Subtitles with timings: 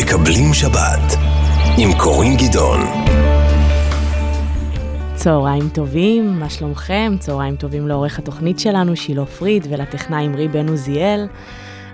[0.00, 1.18] מקבלים שבת
[1.78, 2.80] עם קורין גדעון.
[5.14, 7.12] צהריים טובים, מה שלומכם?
[7.18, 11.26] צהריים טובים לעורך התוכנית שלנו, שילה פריד, ולטכנאי אמרי בן עוזיאל.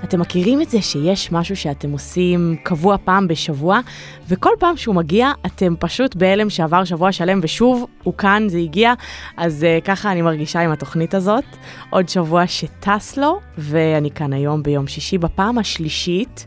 [0.05, 3.81] אתם מכירים את זה שיש משהו שאתם עושים קבוע פעם בשבוע,
[4.29, 8.93] וכל פעם שהוא מגיע, אתם פשוט בהלם שעבר שבוע שלם, ושוב, הוא כאן, זה הגיע.
[9.37, 11.45] אז uh, ככה אני מרגישה עם התוכנית הזאת.
[11.91, 16.47] עוד שבוע שטס לו, ואני כאן היום ביום שישי בפעם השלישית.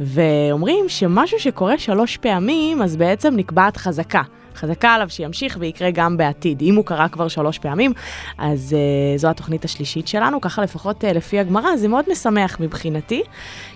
[0.00, 4.22] ואומרים שמשהו שקורה שלוש פעמים, אז בעצם נקבעת חזקה.
[4.58, 6.62] חזקה עליו שימשיך ויקרה גם בעתיד.
[6.62, 7.92] אם הוא קרה כבר שלוש פעמים,
[8.38, 13.22] אז uh, זו התוכנית השלישית שלנו, ככה לפחות uh, לפי הגמרא, זה מאוד משמח מבחינתי.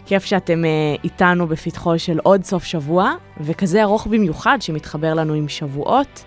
[0.07, 5.49] כיף שאתם uh, איתנו בפתחו של עוד סוף שבוע, וכזה ארוך במיוחד שמתחבר לנו עם
[5.49, 6.25] שבועות.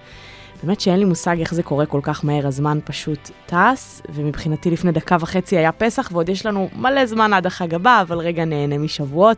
[0.63, 4.91] באמת שאין לי מושג איך זה קורה כל כך מהר, הזמן פשוט טס, ומבחינתי לפני
[4.91, 8.77] דקה וחצי היה פסח, ועוד יש לנו מלא זמן עד החג הבא, אבל רגע נהנה
[8.77, 9.37] משבועות.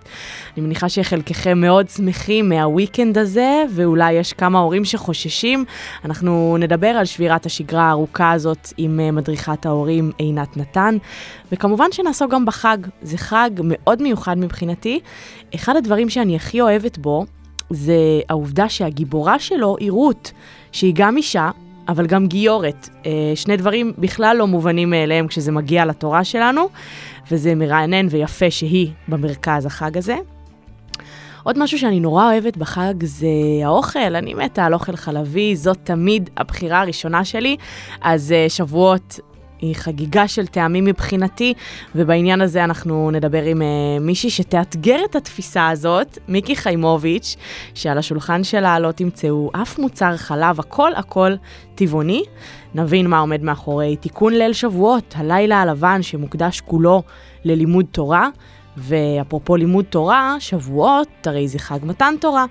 [0.58, 5.66] אני מניחה שחלקכם מאוד שמחים מהוויקנד הזה, ואולי יש כמה הורים שחוששים.
[6.06, 10.98] אנחנו נדבר על שבירת השגרה הארוכה הזאת עם אה, מדריכת ההורים עינת נתן,
[11.52, 12.78] וכמובן שנעסוק גם בחג.
[13.02, 15.00] זה חג מאוד מיוחד מבחינתי.
[15.56, 17.26] אחד הדברים שאני הכי אוהבת בו,
[17.70, 20.32] זה העובדה שהגיבורה שלו היא רות,
[20.72, 21.50] שהיא גם אישה,
[21.88, 22.90] אבל גם גיורת.
[23.06, 26.70] אה, שני דברים בכלל לא מובנים מאליהם כשזה מגיע לתורה שלנו,
[27.32, 30.16] וזה מרענן ויפה שהיא במרכז החג הזה.
[31.44, 33.28] עוד משהו שאני נורא אוהבת בחג זה
[33.64, 37.58] האוכל, אני מתה על אוכל חלבי, זאת תמיד הבחירה הראשונה שלי.
[38.02, 39.20] אז אה, שבועות
[39.62, 41.54] היא חגיגה של טעמים מבחינתי,
[41.96, 43.64] ובעניין הזה אנחנו נדבר עם uh,
[44.02, 47.36] מישהי שתאתגר את התפיסה הזאת, מיקי חיימוביץ',
[47.74, 51.32] שעל השולחן שלה לא תמצאו אף מוצר חלב, הכל הכל
[51.76, 52.24] טבעוני.
[52.76, 57.04] נבין מה עומד מאחורי תיקון ליל שבועות, הלילה הלבן שמוקדש כולו
[57.44, 58.30] ללימוד תורה,
[58.78, 62.46] ואפרופו לימוד תורה, שבועות, הרי זה חג מתן תורה,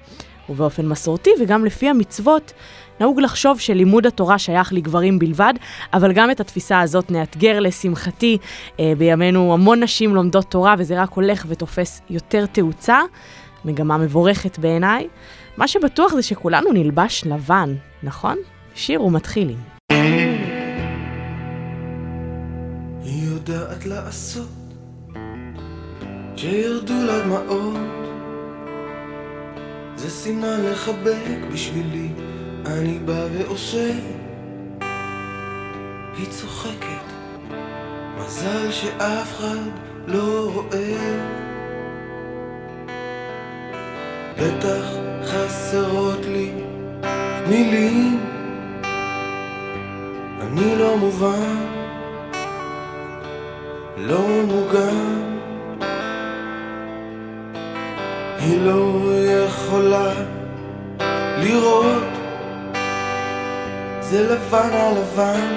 [0.48, 2.52] ובאופן מסורתי וגם לפי המצוות,
[3.00, 5.54] נהוג לחשוב שלימוד התורה שייך לגברים בלבד,
[5.92, 8.38] אבל גם את התפיסה הזאת נאתגר לשמחתי.
[8.80, 13.00] אה, בימינו המון נשים לומדות תורה וזה רק הולך ותופס יותר תאוצה,
[13.64, 15.08] מגמה מבורכת בעיניי.
[15.56, 18.36] מה שבטוח זה שכולנו נלבש לבן, נכון?
[18.74, 19.58] שיר ומתחילים.
[23.02, 24.48] היא יודעת לעשות
[26.36, 27.40] שירדו לה
[29.96, 32.08] זה סימן לחבק בשבילי
[32.66, 33.90] אני בא ועושה.
[36.16, 37.06] היא צוחקת.
[38.18, 39.70] מזל שאף אחד
[40.06, 40.96] לא רואה.
[44.38, 44.84] בטח
[45.24, 46.52] חסרות לי
[47.48, 48.20] מילים.
[50.40, 51.66] אני לא מובן
[53.96, 55.36] לא מוגן.
[58.38, 60.12] היא לא יכולה
[61.38, 62.25] לראות
[64.10, 65.54] זה לבן על לבן,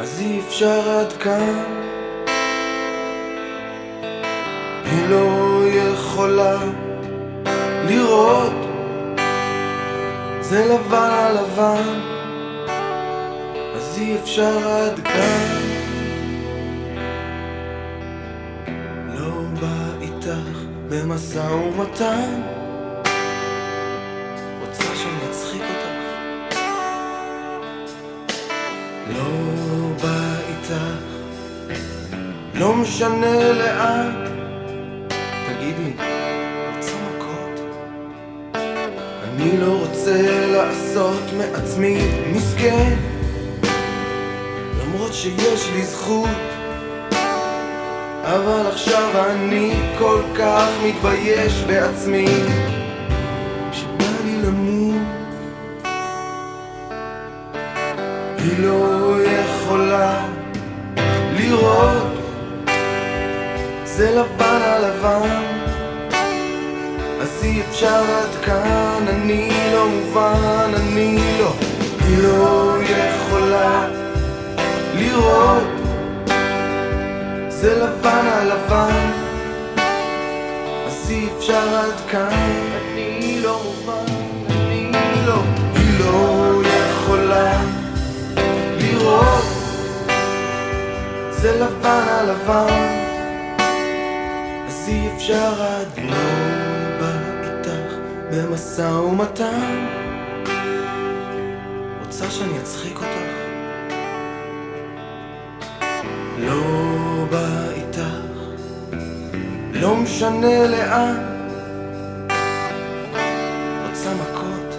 [0.00, 1.54] אז אי אפשר עד כאן.
[4.84, 6.58] היא לא יכולה
[7.88, 8.52] לראות,
[10.40, 12.00] זה לבן על לבן,
[13.76, 15.60] אז אי אפשר עד כאן.
[19.08, 22.59] לא בא איתך במשא ומתן
[32.82, 34.10] משנה לאן
[35.46, 35.92] תגידי,
[36.76, 37.60] רוצה מכות?
[39.24, 41.98] אני לא רוצה לעשות מעצמי
[42.32, 42.96] מסכן.
[44.80, 46.28] למרות שיש לי זכות.
[48.22, 52.26] אבל עכשיו אני כל כך מתבייש בעצמי
[65.10, 65.30] לבן
[67.20, 71.52] אז אי אפשר עד כאן, אני לא מובן, אני לא
[72.00, 73.88] היא לא יכולה
[74.94, 75.62] לראות.
[77.48, 79.10] זה לבן על לבן
[80.86, 82.60] אז אי אפשר עד כאן,
[82.92, 84.14] אני לא מובן,
[85.28, 85.42] לא
[86.08, 86.62] לא
[91.30, 92.99] זה לבן על לבן
[94.90, 97.94] אי אפשר הדמעות לא באות איתך
[98.30, 99.86] במשא ומתן.
[102.06, 103.30] רוצה שאני אצחיק אותך?
[106.38, 106.62] לא
[107.30, 108.00] בא איתך
[109.72, 111.16] לא משנה לאן.
[113.90, 114.74] רוצה מכות?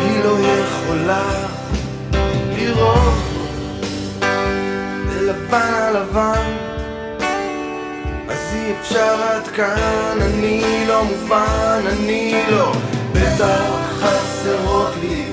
[0.00, 1.30] היא לא יכולה
[2.56, 3.22] לראות.
[5.08, 6.71] בלבן הלבן
[8.80, 12.72] אפשר עד כאן, אני לא מובן, אני לא.
[13.12, 13.62] בטח
[14.00, 15.24] חסרות לי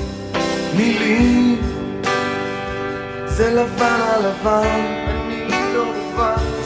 [0.75, 1.61] מילים.
[3.25, 6.59] זה לבן על לבן, אני לא מובן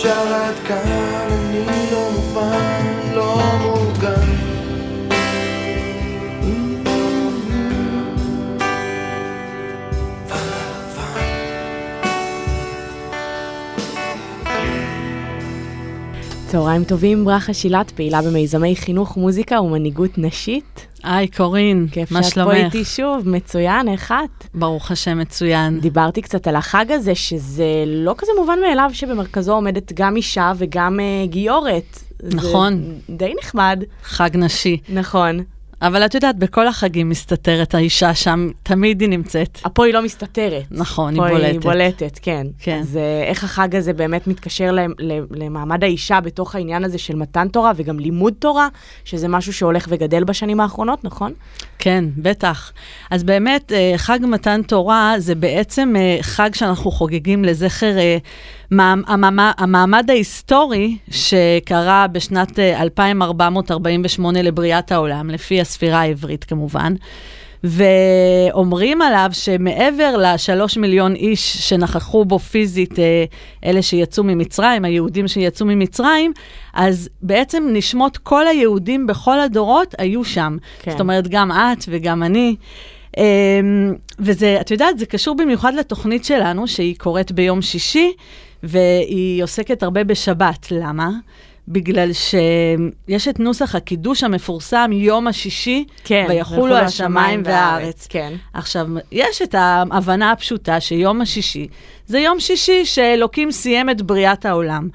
[0.00, 3.42] אפשר עד כאן, אני לא מובן, לא.
[3.60, 3.79] מוגן
[16.50, 20.86] צהריים טובים, ברכה שילת, פעילה במיזמי חינוך, מוזיקה ומנהיגות נשית.
[21.02, 22.50] היי, קורין, כיף מה שאת שלומך?
[22.50, 24.46] פה איתי שוב, מצוין, איך את?
[24.54, 25.80] ברוך השם, מצוין.
[25.80, 30.98] דיברתי קצת על החג הזה, שזה לא כזה מובן מאליו שבמרכזו עומדת גם אישה וגם
[31.00, 31.98] uh, גיורת.
[32.22, 32.94] נכון.
[33.10, 33.84] די נחמד.
[34.02, 34.76] חג נשי.
[34.88, 35.40] נכון.
[35.82, 39.58] אבל את יודעת, בכל החגים מסתתרת האישה שם, תמיד היא נמצאת.
[39.74, 40.64] פה היא לא מסתתרת.
[40.70, 41.52] נכון, היא פה בולטת.
[41.52, 42.46] היא בולטת, כן.
[42.58, 42.78] כן.
[42.80, 44.76] אז uh, איך החג הזה באמת מתקשר
[45.30, 48.68] למעמד האישה בתוך העניין הזה של מתן תורה וגם לימוד תורה,
[49.04, 51.32] שזה משהו שהולך וגדל בשנים האחרונות, נכון?
[51.80, 52.72] כן, בטח.
[53.10, 58.16] אז באמת, אה, חג מתן תורה זה בעצם אה, חג שאנחנו חוגגים לזכר אה,
[58.72, 58.76] מעמ-
[59.10, 66.94] המעמ- המעמד ההיסטורי שקרה בשנת אה, 2448 לבריאת העולם, לפי הספירה העברית כמובן.
[67.64, 73.24] ואומרים עליו שמעבר לשלוש מיליון איש שנכחו בו פיזית, אה,
[73.64, 76.32] אלה שיצאו ממצרים, היהודים שיצאו ממצרים,
[76.74, 80.56] אז בעצם נשמות כל היהודים בכל הדורות היו שם.
[80.82, 80.90] כן.
[80.90, 82.56] זאת אומרת, גם את וגם אני.
[83.16, 83.22] אמ,
[84.18, 88.12] וזה, את יודעת, זה קשור במיוחד לתוכנית שלנו, שהיא קורית ביום שישי,
[88.62, 90.66] והיא עוסקת הרבה בשבת.
[90.70, 91.10] למה?
[91.70, 96.26] בגלל שיש את נוסח הקידוש המפורסם, יום השישי, כן.
[96.28, 98.06] ויחולו השמיים והארץ.
[98.10, 98.32] כן.
[98.52, 101.68] עכשיו, יש את ההבנה הפשוטה שיום השישי
[102.06, 104.88] זה יום שישי שאלוקים סיים את בריאת העולם.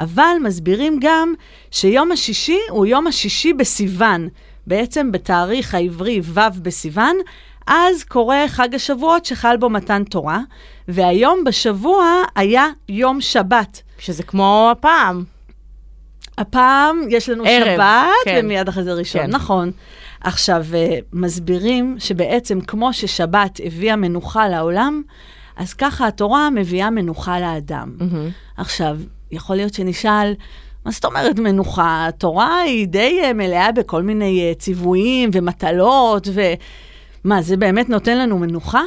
[0.00, 1.34] אבל מסבירים גם
[1.70, 4.28] שיום השישי הוא יום השישי בסיוון.
[4.66, 7.16] בעצם בתאריך העברי ו' בסיוון,
[7.66, 10.40] אז קורה חג השבועות שחל בו מתן תורה,
[10.88, 13.82] והיום בשבוע היה יום שבת.
[13.98, 15.24] שזה כמו הפעם.
[16.42, 18.40] הפעם יש לנו ערב, שבת, כן.
[18.44, 19.22] ומיד אחרי זה ראשון.
[19.22, 19.30] כן.
[19.30, 19.70] נכון.
[20.20, 25.02] עכשיו, אה, מסבירים שבעצם כמו ששבת הביאה מנוחה לעולם,
[25.56, 27.92] אז ככה התורה מביאה מנוחה לאדם.
[27.98, 28.28] מהמם.
[28.56, 28.98] עכשיו,
[29.30, 30.34] יכול להיות שנשאל,
[30.84, 32.06] מה זאת אומרת מנוחה?
[32.08, 36.28] התורה היא די אה, מלאה בכל מיני אה, ציוויים ומטלות,
[37.24, 38.82] ומה, זה באמת נותן לנו מנוחה?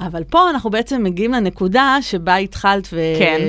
[0.00, 2.86] אבל פה אנחנו בעצם מגיעים לנקודה שבה התחלת
[3.18, 3.40] כן.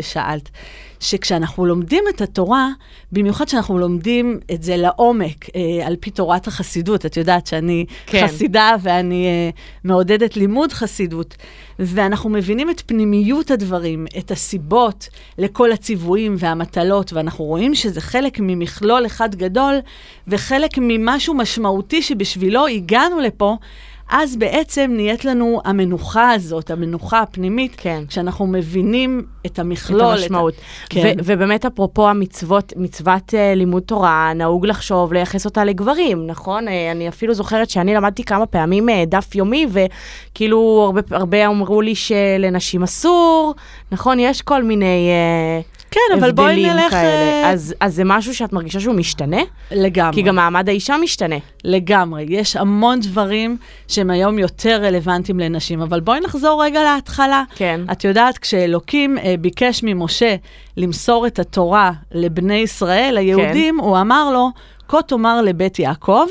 [1.03, 2.69] שכשאנחנו לומדים את התורה,
[3.11, 7.85] במיוחד כשאנחנו לומדים את זה לעומק, אה, על פי תורת החסידות, את יודעת שאני.
[8.05, 8.27] כן.
[8.27, 9.49] חסידה ואני אה,
[9.83, 11.35] מעודדת לימוד חסידות,
[11.79, 15.07] ואנחנו מבינים את פנימיות הדברים, את הסיבות
[15.37, 19.75] לכל הציוויים והמטלות, ואנחנו רואים שזה חלק ממכלול אחד גדול,
[20.27, 23.57] וחלק ממשהו משמעותי שבשבילו הגענו לפה.
[24.09, 28.03] אז בעצם נהיית לנו המנוחה הזאת, המנוחה הפנימית, כן.
[28.07, 30.01] כשאנחנו מבינים את המכלול.
[30.01, 30.53] את המשמעות.
[30.89, 31.01] כן.
[31.01, 36.67] ו- ובאמת, אפרופו המצוות, מצוות uh, לימוד תורה, נהוג לחשוב, לייחס אותה לגברים, נכון?
[36.67, 41.81] Uh, אני אפילו זוכרת שאני למדתי כמה פעמים uh, דף יומי, וכאילו הרבה, הרבה אמרו
[41.81, 43.55] לי שלנשים אסור,
[43.91, 44.19] נכון?
[44.19, 45.09] יש כל מיני
[45.63, 47.43] uh, כן, אבל בואי נלך, כאלה.
[47.43, 49.41] אה, אז, אז זה משהו שאת מרגישה שהוא משתנה?
[49.71, 50.13] לגמרי.
[50.13, 51.35] כי גם מעמד האישה משתנה.
[51.63, 52.25] לגמרי.
[52.29, 53.57] יש המון דברים
[53.87, 57.43] שהם היום יותר רלוונטיים לנשים, אבל בואי נחזור רגע להתחלה.
[57.55, 57.81] כן.
[57.91, 60.35] את יודעת, כשאלוקים אה, ביקש ממשה
[60.77, 64.49] למסור את התורה לבני ישראל, היהודים, הוא אמר לו,
[64.87, 66.25] כה תאמר לבית יעקב,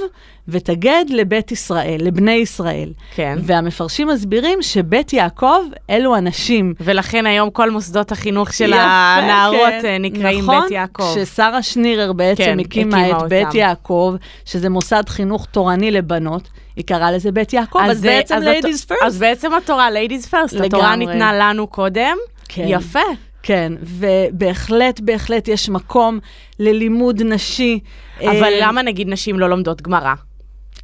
[0.49, 2.92] ותגד לבית ישראל, לבני ישראל.
[3.14, 3.38] כן.
[3.42, 5.58] והמפרשים מסבירים שבית יעקב
[5.90, 6.75] אלו הנשים.
[6.80, 9.84] ולכן היום כל מוסדות החינוך של יפה, הנערות כן.
[9.84, 11.14] אה, נקראים נכון, בית יעקב.
[11.16, 13.28] כששרה שנירר בעצם כן, הקימה את אותם.
[13.28, 18.34] בית יעקב, שזה מוסד חינוך תורני לבנות, היא קראה לזה בית יעקב, אז, זה- בעצם
[18.37, 19.06] אז ladies first.
[19.06, 20.66] אז בעצם התורה ladies first, לגמרי.
[20.66, 22.16] התורה ניתנה לנו קודם.
[22.49, 22.64] כן.
[22.68, 23.00] יפה.
[23.44, 26.18] כן, ובהחלט, בהחלט יש מקום
[26.58, 27.78] ללימוד נשי.
[28.20, 30.14] אבל אה, למה נגיד נשים לא לומדות גמרא?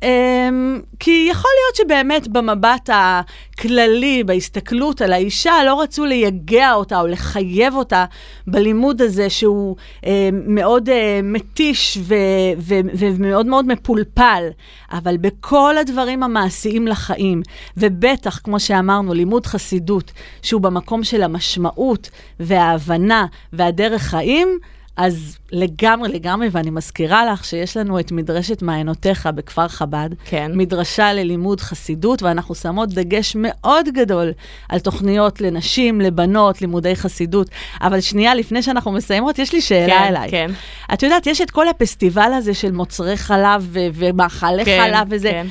[0.03, 7.07] אמ, כי יכול להיות שבאמת במבט הכללי, בהסתכלות על האישה, לא רצו לייגע אותה או
[7.07, 8.05] לחייב אותה
[8.47, 9.77] בלימוד הזה שהוא
[10.07, 12.15] אה, מאוד אה, מתיש ו-
[12.59, 14.49] ו- ומאוד מאוד מפולפל,
[14.93, 17.43] אבל בכל הדברים המעשיים לחיים,
[17.77, 20.13] ובטח, כמו שאמרנו, לימוד חסידות,
[20.43, 24.59] שהוא במקום של המשמעות וההבנה והדרך חיים,
[24.99, 30.51] אז לגמרי, לגמרי, ואני מזכירה לך שיש לנו את מדרשת מעיינותיך בכפר חב"ד, כן.
[30.55, 34.33] מדרשה ללימוד חסידות, ואנחנו שמות דגש מאוד גדול
[34.69, 37.51] על תוכניות לנשים, לבנות, לימודי חסידות.
[37.81, 40.31] אבל שנייה, לפני שאנחנו מסיימות, יש לי שאלה כן, אליי.
[40.31, 40.51] כן.
[40.93, 45.31] את יודעת, יש את כל הפסטיבל הזה של מוצרי חלב ו- ומאכלי כן, חלב וזה,
[45.31, 45.47] כן.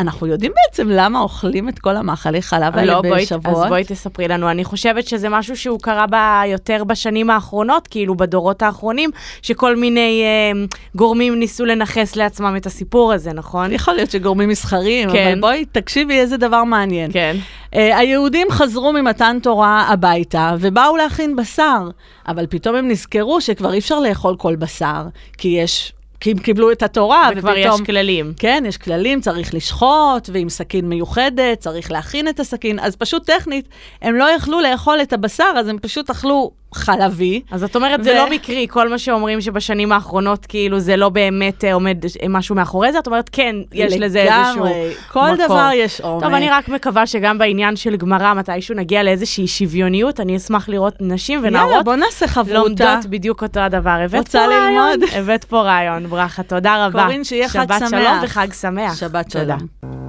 [0.00, 3.64] ואנחנו יודעים בעצם למה אוכלים את כל המאכלי חלב האלה לא, בשבועות?
[3.64, 4.50] אז בואי תספרי לנו.
[4.50, 6.14] אני חושבת שזה משהו שהוא קרה ב,
[6.46, 9.10] יותר בשנים האחרונות, כאילו בדורות האחרונים,
[9.42, 10.62] שכל מיני אה,
[10.94, 13.72] גורמים ניסו לנכס לעצמם את הסיפור הזה, נכון?
[13.72, 15.26] יכול להיות שגורמים מסחריים, כן.
[15.26, 17.12] אבל בואי, תקשיבי איזה דבר מעניין.
[17.12, 17.36] כן.
[17.70, 21.88] Uh, היהודים חזרו ממתן תורה הביתה ובאו להכין בשר,
[22.28, 25.02] אבל פתאום הם נזכרו שכבר אי אפשר לאכול כל בשר,
[25.38, 25.92] כי יש...
[26.20, 27.80] כי הם קיבלו את התורה, וכבר ופתאום...
[27.80, 28.32] יש כללים.
[28.36, 33.68] כן, יש כללים, צריך לשחוט, ועם סכין מיוחדת, צריך להכין את הסכין, אז פשוט טכנית,
[34.02, 37.40] הם לא יכלו לאכול את הבשר, אז הם פשוט אכלו חלבי.
[37.50, 41.08] אז את אומרת, זה ו- לא מקרי, כל מה שאומרים שבשנים האחרונות, כאילו, זה לא
[41.08, 45.20] באמת אה, עומד אה, משהו מאחורי זה, את אומרת, כן, יש לזה איזשהו לגמרי, כל
[45.32, 45.46] מקור.
[45.46, 46.24] דבר יש עומק.
[46.24, 50.94] טוב, אני רק מקווה שגם בעניין של גמרא, מתישהו נגיע לאיזושהי שוויוניות, אני אשמח לראות
[51.00, 52.58] נשים יאללה, ונערות בוא נעשה חברותה.
[52.58, 53.98] לומדות בדיוק אותו הדבר.
[54.04, 55.00] הבאת פה רעיון?
[55.12, 57.02] הבאת פה רעיון, ברכה, תודה רבה.
[57.04, 58.22] קורין, שיהיה חג שבת שלום שמח.
[58.22, 58.96] וחג שמח.
[58.96, 59.56] שבת תודה.
[59.58, 59.68] שלום.
[59.82, 59.99] האומנם,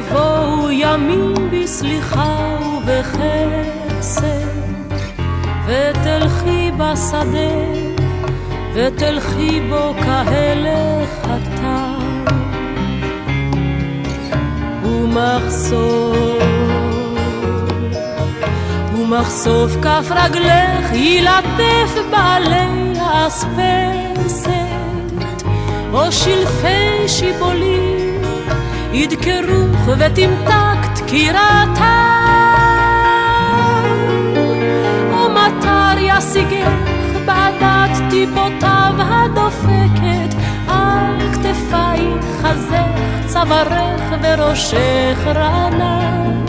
[0.00, 4.20] יבואו ימים בסליחה ובחסד,
[5.66, 7.52] ותלכי בשדה,
[8.74, 12.24] ותלכי בו כהלך התם,
[14.84, 16.38] ומחסור
[18.94, 24.50] ומחשוף כף רגלך ילטף בעלי האספסת,
[25.92, 27.89] או שלפי שיבולים
[28.92, 31.80] ידקרוך ותמתק דקירתם,
[35.12, 36.70] או מטר ישיגך
[37.26, 40.34] בעדת טיפותיו הדופקת
[40.68, 46.44] על כתפייך, חזך, צווארך וראשך רענן.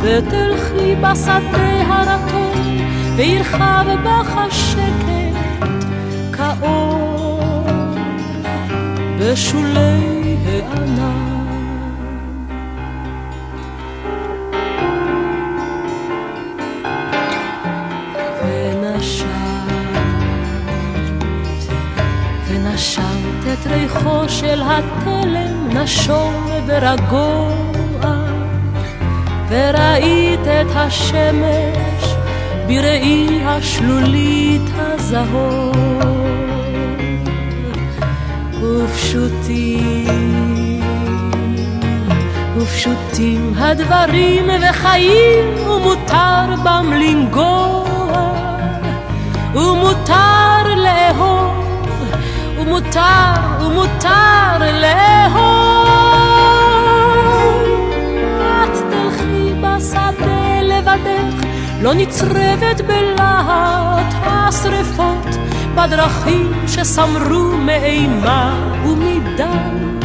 [0.00, 2.78] ותלכי בשדה הרטון,
[3.16, 5.84] וירחב בך השקט
[6.32, 7.66] כאור
[9.18, 11.33] בשולי הענן.
[23.64, 27.54] את ריחו של התלם נשום ורגוע.
[29.48, 32.14] וראית את השמש
[32.66, 35.72] בראי השלולית הזהור.
[38.62, 40.04] ופשוטים,
[42.56, 48.32] ופשוטים הדברים וחיים, ומותר בם לנגוע,
[49.54, 50.33] ומותר
[52.66, 55.88] ומותר, ומותר לאהוב.
[58.64, 61.46] את תלכי בשדה לבדך,
[61.82, 65.26] לא נצרבת בלהט השרפות,
[65.74, 69.98] בדרכים שסמרו מאימה ומדם,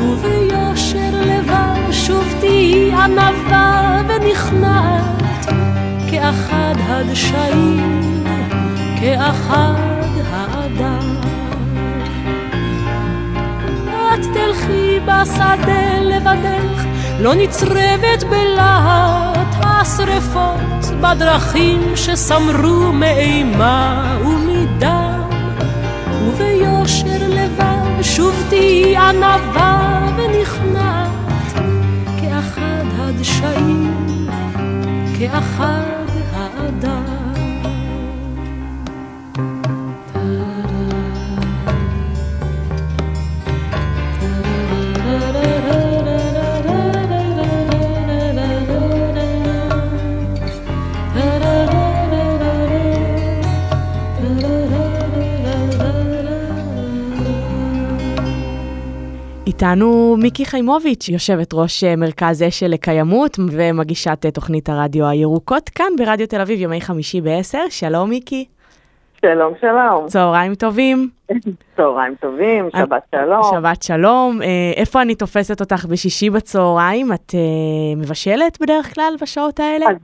[0.00, 5.46] וביושר לבב שוב תהיי ענווה ונכנעת,
[6.10, 8.24] כאחד הדשאים,
[9.00, 9.91] כאחד
[15.06, 16.84] בשדה לבדך,
[17.20, 25.22] לא נצרבת בלהט השרפות, בדרכים שסמרו מאימה ומדם,
[26.26, 31.52] וביושר לבב שוב תהיי ענווה ונכנעת,
[32.20, 34.28] כאחד הדשאים,
[35.18, 37.11] כאחד האדם.
[59.62, 65.86] איתנו מיקי חיימוביץ', יושבת ראש אה, מרכז אשל לקיימות ומגישת אה, תוכנית הרדיו הירוקות כאן
[65.98, 67.58] ברדיו תל אביב, ימי חמישי ב-10.
[67.70, 68.44] שלום מיקי.
[69.20, 70.06] שלום, שלום.
[70.06, 71.08] צהריים טובים.
[71.76, 73.42] צהריים טובים, שבת שלום.
[73.50, 74.42] שבת שלום.
[74.42, 77.12] אה, איפה אני תופסת אותך בשישי בצהריים?
[77.12, 77.40] את אה,
[77.96, 79.86] מבשלת בדרך כלל בשעות האלה?
[79.86, 79.96] אז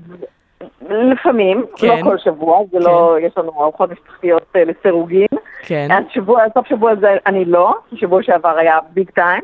[0.88, 1.86] לפעמים, כן.
[1.86, 5.26] לא כל שבוע, זה לא, יש לנו ארוחות משפחתיות אה, לסירוגין.
[5.62, 5.88] כן.
[5.90, 9.42] אז שבוע, סוף שבוע זה אני לא, שבוע שעבר היה ביג טיים.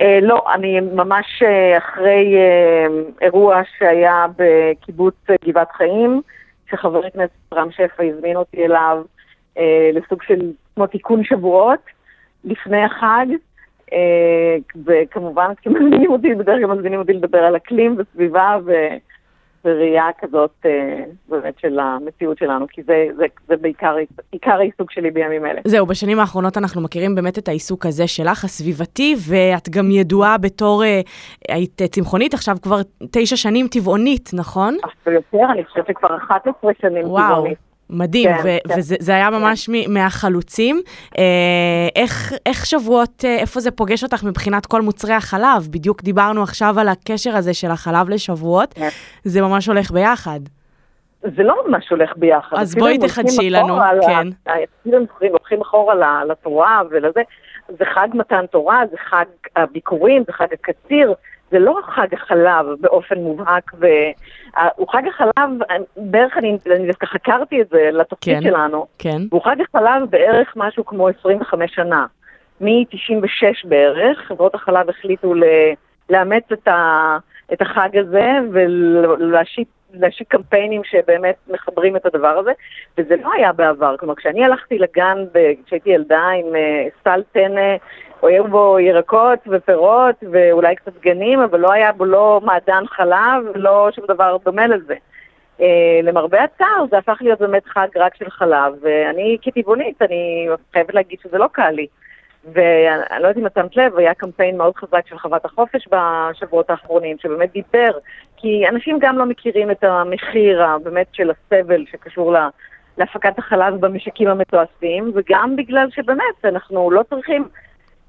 [0.00, 2.86] אה, לא, אני ממש אה, אחרי אה,
[3.22, 6.20] אירוע שהיה בקיבוץ אה, גבעת חיים,
[6.70, 9.02] שחבר הכנסת רם שפע הזמין אותי אליו
[9.58, 11.80] אה, לסוג של כמו תיקון שבועות
[12.44, 13.26] לפני החג.
[14.86, 18.72] וכמובן, כשמזמינים אותי, בדרך כלל מזמינים אותי לדבר על אקלים וסביבה ו...
[19.66, 23.96] וראייה כזאת אה, באמת של המציאות שלנו, כי זה, זה, זה בעיקר
[24.32, 25.60] עיקר העיסוק שלי בימים אלה.
[25.64, 30.84] זהו, בשנים האחרונות אנחנו מכירים באמת את העיסוק הזה שלך, הסביבתי, ואת גם ידועה בתור,
[30.84, 31.00] אה,
[31.48, 32.76] היית צמחונית, עכשיו כבר
[33.10, 34.76] תשע שנים טבעונית, נכון?
[34.84, 37.28] אפילו יותר, אני חושבת שכבר 11 שנים וואו.
[37.28, 37.58] טבעונית.
[37.90, 38.78] מדהים, כן, ו- כן.
[38.78, 40.80] וזה זה היה ממש מ- מהחלוצים.
[41.18, 41.22] אה,
[41.96, 45.68] איך, איך שבועות, אה, איפה זה פוגש אותך מבחינת כל מוצרי החלב?
[45.70, 48.88] בדיוק דיברנו עכשיו על הקשר הזה של החלב לשבועות, כן.
[49.24, 50.40] זה ממש הולך ביחד.
[51.36, 52.56] זה לא ממש הולך ביחד.
[52.58, 54.28] אז בואי תחדשי לנו, כן.
[54.44, 57.20] אפילו אם הולכים- הולכים אחורה לתורה ולזה,
[57.68, 59.24] זה חג מתן תורה, זה חג
[59.56, 61.14] הביקורים, זה חג הקציר,
[61.50, 63.72] זה לא חג החלב באופן מובהק,
[64.56, 65.50] והוא חג החלב,
[65.96, 68.42] בערך אני, אני דווקא חקרתי את זה לתפקיד כן.
[68.42, 72.06] שלנו, כן, והוא חג החלב בערך משהו כמו 25 שנה.
[72.60, 75.72] מ-96 בערך, חברות החלב החליטו ל-
[76.10, 77.18] לאמץ את, ה,
[77.52, 79.68] את החג הזה ולהשיק
[80.00, 82.52] להשיק קמפיינים שבאמת מחברים את הדבר הזה,
[82.98, 83.96] וזה לא היה בעבר.
[83.96, 85.24] כלומר, כשאני הלכתי לגן
[85.66, 87.76] כשהייתי ילדה עם אה, סל טנא,
[88.22, 93.88] היו בו ירקות ופירות ואולי קצת גנים, אבל לא היה בו לא מעדן חלב ולא
[93.94, 94.94] שום דבר דומה לזה.
[95.58, 95.62] Uh,
[96.02, 101.18] למרבה הצער זה הפך להיות באמת חג רק של חלב, ואני כטבעונית, אני חייבת להגיד
[101.22, 101.86] שזה לא קל לי.
[102.52, 106.70] ואני לא יודעת אם את שמת לב, היה קמפיין מאוד חזק של חוות החופש בשבועות
[106.70, 107.90] האחרונים, שבאמת דיבר,
[108.36, 112.48] כי אנשים גם לא מכירים את המחיר באמת של הסבל שקשור לה,
[112.98, 117.48] להפקת החלב במשקים המתועשים, וגם בגלל שבאמת אנחנו לא צריכים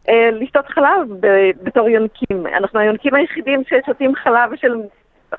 [0.10, 2.47] אה, לשתות חלב ב- בתור יונקים.
[2.58, 4.75] אנחנו היונקים היחידים ששותים חלב של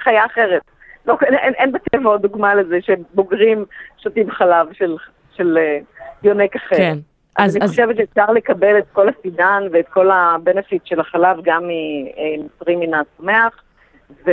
[0.00, 0.62] חיה אחרת.
[1.06, 3.64] לא, אין, אין, אין בטבע עוד דוגמה לזה שבוגרים
[3.98, 4.96] שותים חלב של,
[5.34, 5.78] של אה,
[6.22, 6.76] יונק אחר.
[6.76, 6.96] כן.
[7.36, 11.36] אז, אז- אני אז- חושבת שאפשר לקבל את כל הסידן ואת כל הבנפיט של החלב
[11.42, 13.62] גם ממוצרים מן הצומח,
[14.26, 14.30] ו-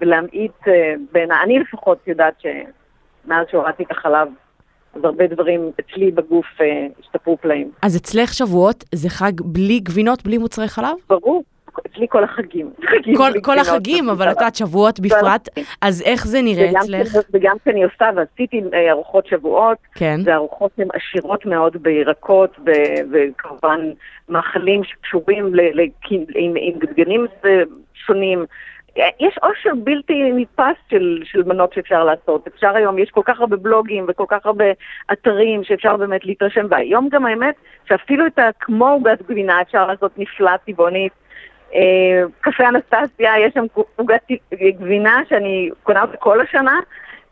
[0.00, 0.72] ולהמעיט אה,
[1.12, 4.28] בין, אני לפחות יודעת שמאז שהורדתי את החלב,
[4.94, 7.70] אז הרבה דברים אצלי בגוף אה, השתפרו פלאים.
[7.82, 10.96] אז אצלך שבועות זה חג בלי גבינות, בלי מוצרי חלב?
[11.08, 11.44] ברור,
[11.86, 12.70] אצלי כל החגים.
[12.90, 14.30] חגים כל, כל החגים, אבל את.
[14.30, 15.48] יודעת, שבועות בפרט,
[15.80, 17.08] אז איך זה נראה אצלך?
[17.08, 22.56] כשאני- וגם כשאני עושה, ועשיתי אה, ארוחות שבועות, כן, זה ארוחות הן עשירות מאוד בירקות,
[23.12, 23.80] וכמובן
[24.28, 25.52] מאכלים שקשורים
[26.34, 27.62] עם, עם דגנים אה,
[28.06, 28.44] שונים.
[28.96, 32.46] יש עושר בלתי נתפס של, של מנות שאפשר לעשות.
[32.46, 34.64] אפשר היום, יש כל כך הרבה בלוגים וכל כך הרבה
[35.12, 36.66] אתרים שאפשר באמת להתרשם.
[36.70, 37.54] והיום גם האמת
[37.88, 38.48] שאפילו את ה...
[38.60, 41.12] כמו עוגת גבינה אפשר לעשות נפלא טבעונית.
[41.74, 43.64] אה, קפה אנסטסיה, יש שם
[43.96, 44.22] עוגת
[44.54, 46.80] גבינה שאני קונה אותה כל השנה,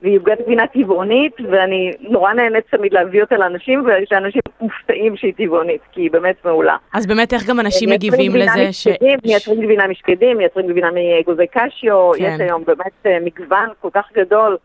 [0.02, 5.80] והיא עוגת גבינה טבעונית, ואני נורא נהנית תמיד להביא אותה לאנשים, ושאנשים מופתעים שהיא טבעונית,
[5.92, 6.76] כי היא באמת מעולה.
[6.94, 8.86] אז באמת איך גם אנשים מגיבים לזה ש-
[9.24, 12.24] מייצרים גבינה משקדים, מייצרים גבינה מאגוזי קשיו, כן.
[12.24, 14.56] יש היום באמת אה, מגוון כל כך גדול.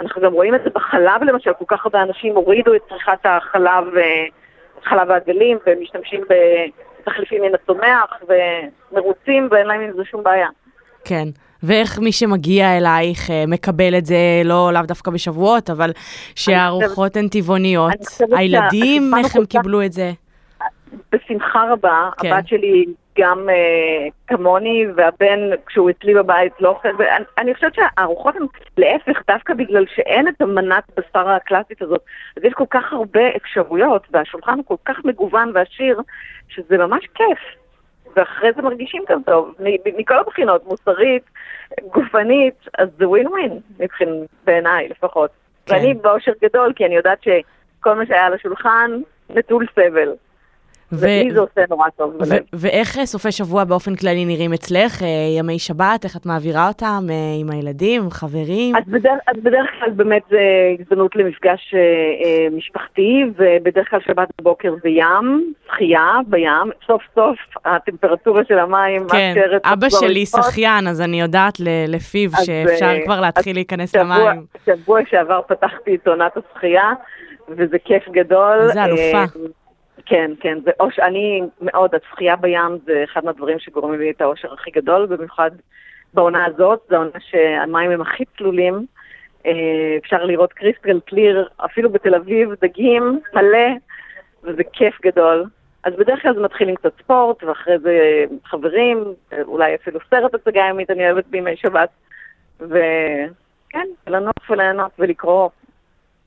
[0.00, 3.96] אנחנו גם רואים את זה בחלב למשל, כל כך הרבה אנשים הורידו את צריכת החלב,
[3.96, 4.24] אה,
[4.84, 6.20] חלב העגלים, ומשתמשים
[7.00, 8.22] בתחליפים מן הצומח,
[8.92, 10.48] ומרוצים, ואין להם עם זה שום בעיה.
[11.04, 11.24] כן.
[11.62, 15.90] ואיך מי שמגיע אלייך אה, מקבל את זה, לא לאו דווקא בשבועות, אבל
[16.34, 17.92] שהארוחות הן טבעוניות.
[18.36, 20.12] הילדים, איך הם קיבלו את זה?
[21.12, 22.32] בשמחה רבה, כן.
[22.32, 22.84] הבת שלי
[23.18, 28.42] גם אה, כמוני, והבן, כשהוא אצלי בבית, לא אוכל, ואני אני חושבת שהארוחות הן
[28.76, 32.00] להפך, דווקא בגלל שאין את המנת בשר הקלאסית הזאת,
[32.36, 36.00] אז יש כל כך הרבה אפשרויות, והשולחן הוא כל כך מגוון ועשיר,
[36.48, 37.57] שזה ממש כיף.
[38.18, 39.54] ואחרי זה מרגישים גם טוב,
[39.98, 41.22] מכל הבחינות, מוסרית,
[41.92, 45.30] גופנית, אז זה ווין ווין, מבחין, בעיניי לפחות.
[45.66, 45.74] כן.
[45.74, 48.90] ואני באושר גדול, כי אני יודעת שכל מה שהיה על השולחן
[49.30, 50.12] נטול סבל.
[50.92, 52.38] ו- ולי זה עושה נורא טוב ו- בלב.
[52.52, 55.02] ואיך אה, סופי שבוע באופן כללי נראים אצלך?
[55.02, 58.76] אה, ימי שבת, איך את מעבירה אותם אה, עם הילדים, חברים?
[58.76, 60.38] אז בדרך, אז בדרך כלל באמת זה
[60.80, 66.48] הזדמנות למפגש אה, אה, משפחתי, ובדרך כלל שבת בבוקר זה ים, שחייה בים,
[66.86, 70.26] סוף סוף הטמפרטורה של המים כן, אבא שלי.
[70.26, 74.44] שחיין, אז אני יודעת ל- לפיו אז, שאפשר אה, כבר להתחיל להיכנס שבוע, למים.
[74.66, 76.92] שבוע שעבר פתחתי את עונת השחייה,
[77.48, 78.58] וזה כיף גדול.
[78.60, 79.02] איזה אלופה.
[79.18, 79.24] אה,
[80.06, 84.52] כן, כן, זה אוש, אני מאוד, הצחייה בים זה אחד מהדברים שגורמים לי את האושר
[84.52, 85.50] הכי גדול, במיוחד
[86.14, 88.86] בעונה הזאת, זו עונה שהמים הם הכי צלולים,
[89.46, 93.68] אה, אפשר לראות קריסטל קליר, אפילו בתל אביב, דגים מלא,
[94.42, 95.44] וזה כיף גדול.
[95.84, 99.04] אז בדרך כלל זה מתחיל עם קצת ספורט, ואחרי זה חברים,
[99.42, 101.88] אולי אפילו סרט הצגה ימית, אני אוהבת בימי שבת.
[102.60, 105.48] וכן, לנוח וליהנות ולקרוא.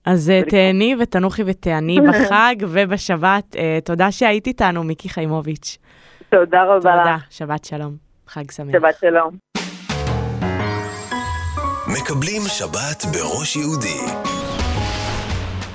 [0.05, 3.55] אז אה, תהני ותנוחי ותעני בחג ובשבת.
[3.55, 5.77] אה, תודה שהיית איתנו, מיקי חיימוביץ'.
[6.29, 7.15] תודה רבה תודה.
[7.29, 7.95] שבת שלום.
[8.27, 8.71] חג שמח.
[8.71, 9.37] שבת שלום.
[11.87, 14.21] מקבלים שבת בראש יהודי.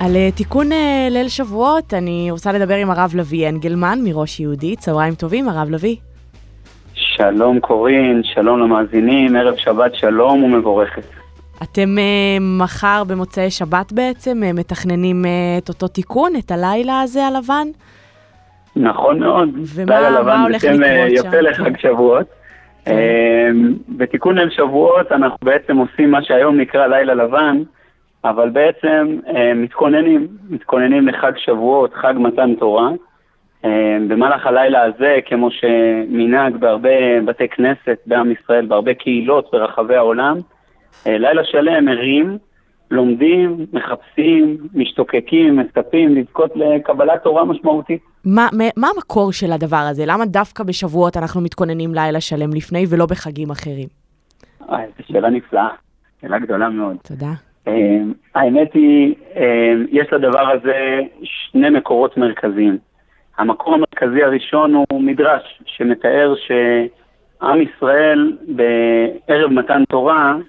[0.00, 0.66] על אה, תיקון
[1.10, 4.76] ליל שבועות, אני רוצה לדבר עם הרב לביא אנגלמן מראש יהודי.
[4.76, 5.96] צהריים טובים, הרב לביא.
[6.94, 11.15] שלום קורין, שלום למאזינים, ערב שבת שלום ומבורכת.
[11.62, 17.24] אתם אה, מחר במוצאי שבת בעצם אה, מתכננים אה, את אותו תיקון, את הלילה הזה
[17.26, 17.66] הלבן?
[18.76, 21.26] נכון מאוד, ומה- לילה לבן לקרות שם?
[21.28, 21.78] יפה לחג כן.
[21.78, 22.26] שבועות.
[22.88, 23.48] אה,
[23.88, 27.62] בתיקון ליל שבועות אנחנו בעצם עושים מה שהיום נקרא לילה לבן,
[28.24, 32.88] אבל בעצם אה, מתכוננים, מתכוננים לחג שבועות, חג מתן תורה.
[33.64, 33.70] אה,
[34.08, 36.90] במהלך הלילה הזה, כמו שמנהג בהרבה
[37.24, 40.36] בתי כנסת בעם ישראל, בהרבה קהילות ברחבי העולם,
[41.06, 42.38] לילה שלם ערים,
[42.90, 48.00] לומדים, מחפשים, משתוקקים, מצפים לזכות לקבלת תורה משמעותית.
[48.24, 50.02] מה, מה, המקור של הדבר הזה?
[50.06, 53.88] למה דווקא בשבועות אנחנו מתכוננים לילה שלם לפני ולא בחגים אחרים?
[54.70, 55.68] אה, זו שאלה נפלאה,
[56.20, 56.96] שאלה גדולה מאוד.
[57.02, 57.32] תודה.
[57.68, 57.98] אה,
[58.34, 62.78] האמת היא, אה, יש לדבר הזה שני מקורות מרכזיים.
[63.38, 70.40] המקור המרכזי הראשון הוא מדרש, שמתאר שעם ישראל בערב מתן תורה, אה,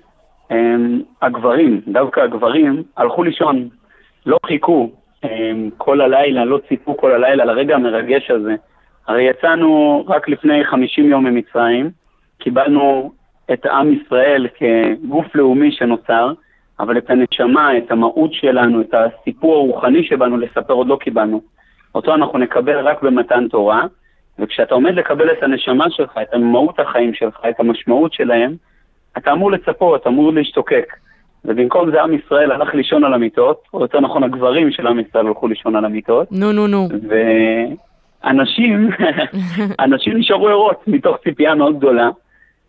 [1.22, 3.70] הגברים, דווקא הגברים, הלכו לישון,
[4.26, 4.90] לא חיכו
[5.24, 8.56] אה, כל הלילה, לא ציפו כל הלילה לרגע המרגש הזה.
[9.08, 11.90] הרי יצאנו רק לפני 50 יום ממצרים,
[12.40, 13.12] קיבלנו
[13.54, 16.34] את עם ישראל כגוף לאומי שנוצר,
[16.80, 21.42] אבל את הנשמה, את המהות שלנו, את הסיפור הרוחני שבאנו לספר עוד לא קיבלנו.
[21.96, 23.84] אותו אנחנו נקבל רק במתן תורה,
[24.40, 28.56] וכשאתה עומד לקבל את הנשמה שלך, את מהות החיים שלך, את המשמעות שלהם,
[29.18, 30.94] אתה אמור לצפות, אמור להשתוקק.
[31.46, 35.28] ובמקום זה עם ישראל הלך לישון על המיטות, או יותר נכון הגברים של עם ישראל
[35.28, 36.88] הלכו לישון על המיטות, נו, נו, נו.
[38.24, 38.90] ואנשים,
[39.86, 42.10] אנשים נשארו ערות מתוך ציפייה מאוד גדולה,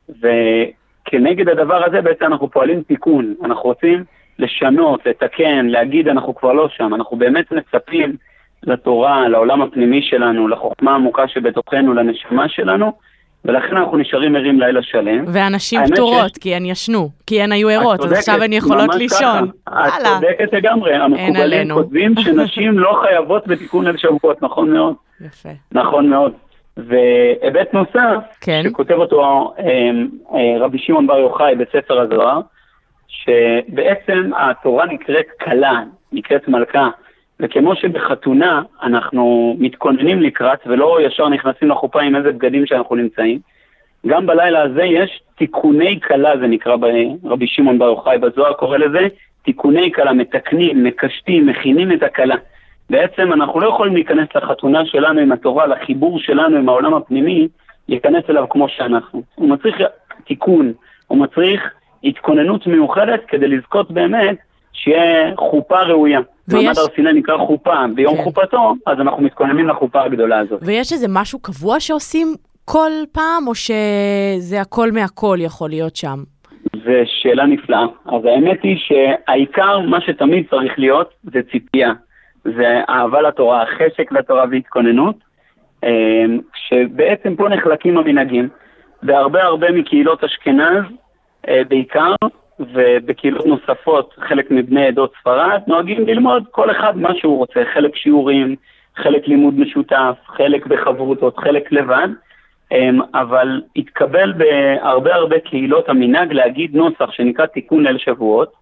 [0.09, 3.35] וכנגד הדבר הזה בעצם אנחנו פועלים תיקון.
[3.45, 4.05] אנחנו רוצים
[4.39, 8.17] לשנות, לתקן, להגיד אנחנו כבר לא שם, אנחנו באמת מצפים
[8.63, 12.93] לתורה, לעולם הפנימי שלנו, לחוכמה העמוקה שבתוכנו, לנשמה שלנו,
[13.49, 15.25] ולכן אנחנו נשארים ערים לילה שלם.
[15.29, 19.51] והנשים פטורות, שיש- כי הן ישנו, כי הן היו ערות, אז עכשיו הן יכולות לישון.
[19.69, 19.75] את.
[20.05, 21.73] צודקת לגמרי, המקובלים.
[21.75, 24.95] כותבים שנשים לא חייבות בתיקון ליל שבועות, נכון מאוד.
[25.27, 25.49] יפה.
[25.73, 26.33] נכון מאוד.
[26.77, 28.63] והיבט נוסף, כן.
[28.69, 29.65] שכותב אותו אה,
[30.35, 32.41] אה, רבי שמעון בר יוחאי בספר הזוהר,
[33.09, 35.83] שבעצם התורה נקראת כלה,
[36.13, 36.89] נקראת מלכה,
[37.41, 43.39] וכמו שבחתונה אנחנו מתכוננים לקראת ולא ישר נכנסים לחופה עם איזה בגדים שאנחנו נמצאים,
[44.07, 49.09] גם בלילה הזה יש תיקוני כלה, זה נקרא ברבי שמעון בר יוחאי בזוהר קורא לזה,
[49.43, 52.37] תיקוני כלה, מתקנים, מקשטים, מכינים את הכלה.
[52.91, 57.49] בעצם אנחנו לא יכולים להיכנס לחתונה שלנו עם התורה, לחיבור שלנו עם העולם הפנימי,
[57.89, 59.23] להיכנס אליו כמו שאנחנו.
[59.35, 59.77] הוא מצריך
[60.25, 60.73] תיקון,
[61.07, 61.75] הוא מצריך
[62.05, 64.37] התכוננות מיוחדת כדי לזכות באמת
[64.73, 66.21] שיהיה חופה ראויה.
[66.49, 68.23] ויש- מעמד הר סיני נקרא חופה, ביום כן.
[68.23, 70.61] חופתו, אז אנחנו מתכוננים לחופה הגדולה הזאת.
[70.63, 72.35] ויש איזה משהו קבוע שעושים
[72.65, 76.17] כל פעם, או שזה הכל מהכל יכול להיות שם?
[76.85, 77.85] זו שאלה נפלאה.
[78.07, 81.93] אז האמת היא שהעיקר, מה שתמיד צריך להיות, זה ציפייה.
[82.45, 85.17] זה אהבה לתורה, חשק לתורה והתכוננות,
[85.85, 85.91] אה,
[86.69, 88.49] שבעצם פה נחלקים המנהגים.
[89.03, 90.85] בהרבה הרבה מקהילות אשכנז,
[91.49, 92.13] אה, בעיקר,
[92.61, 98.57] ובקהילות נוספות, חלק מבני עדות ספרד, נוהגים ללמוד כל אחד מה שהוא רוצה, חלק שיעורים,
[98.97, 102.09] חלק לימוד משותף, חלק בחברותות, חלק לבד.
[102.73, 108.53] אמ, אבל התקבל בהרבה הרבה קהילות המנהג להגיד נוסח שנקרא תיקון ליל שבועות.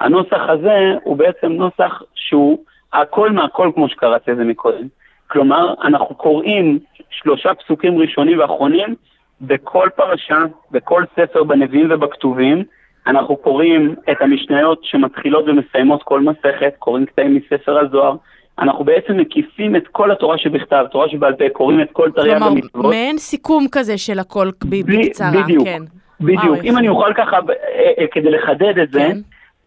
[0.00, 2.58] הנוסח הזה הוא בעצם נוסח שהוא
[2.92, 4.86] הכל מהכל כמו שקראתי לזה מקודם.
[5.26, 6.78] כלומר, אנחנו קוראים
[7.10, 8.94] שלושה פסוקים ראשונים ואחרונים
[9.40, 10.38] בכל פרשה,
[10.70, 12.64] בכל ספר בנביאים ובכתובים.
[13.06, 18.16] אנחנו קוראים את המשניות שמתחילות ומסיימות כל מסכת, קוראים קטעים מספר הזוהר.
[18.58, 22.46] אנחנו בעצם מקיפים את כל התורה שבכתב, תורה שבעל פה, קוראים את כל תרי"ג כלומר,
[22.46, 22.84] המצוות.
[22.84, 25.64] מעין סיכום כזה של הכל בקצרה, בדיוק.
[25.64, 25.82] כן.
[26.20, 26.44] בדיוק.
[26.44, 26.78] וואו, אם.
[26.78, 29.18] אני אוכל ככה, אה, אה, כדי לחדד את זה, כן.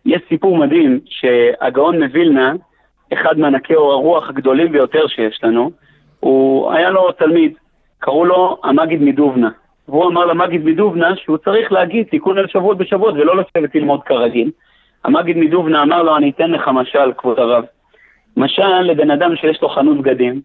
[0.06, 2.54] יש סיפור מדהים שהגאון מווילנה,
[3.14, 5.72] אחד מענקי אור הרוח הגדולים ביותר שיש לנו.
[6.20, 7.54] הוא, היה לו תלמיד,
[8.00, 9.50] קראו לו המגיד מדובנה.
[9.88, 14.52] והוא אמר למגיד מדובנה שהוא צריך להגיד תיקון על שבועות בשבועות ולא לשבת ללמוד כרגיל.
[15.04, 17.64] המגיד מדובנה אמר לו, אני אתן לך משל, כבוד הרב.
[18.38, 20.42] משל לבן אדם שיש לו חנות בגדים,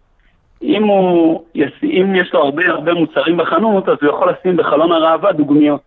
[0.63, 1.45] אם, הוא,
[1.83, 5.81] אם יש לו הרבה הרבה מוצרים בחנות, אז הוא יכול לשים בחלון הראווה דוגמיות.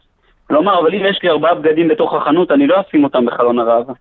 [0.48, 3.94] כלומר, אבל אם יש לי ארבעה בגדים בתוך החנות, אני לא אשים אותם בחלון הראווה.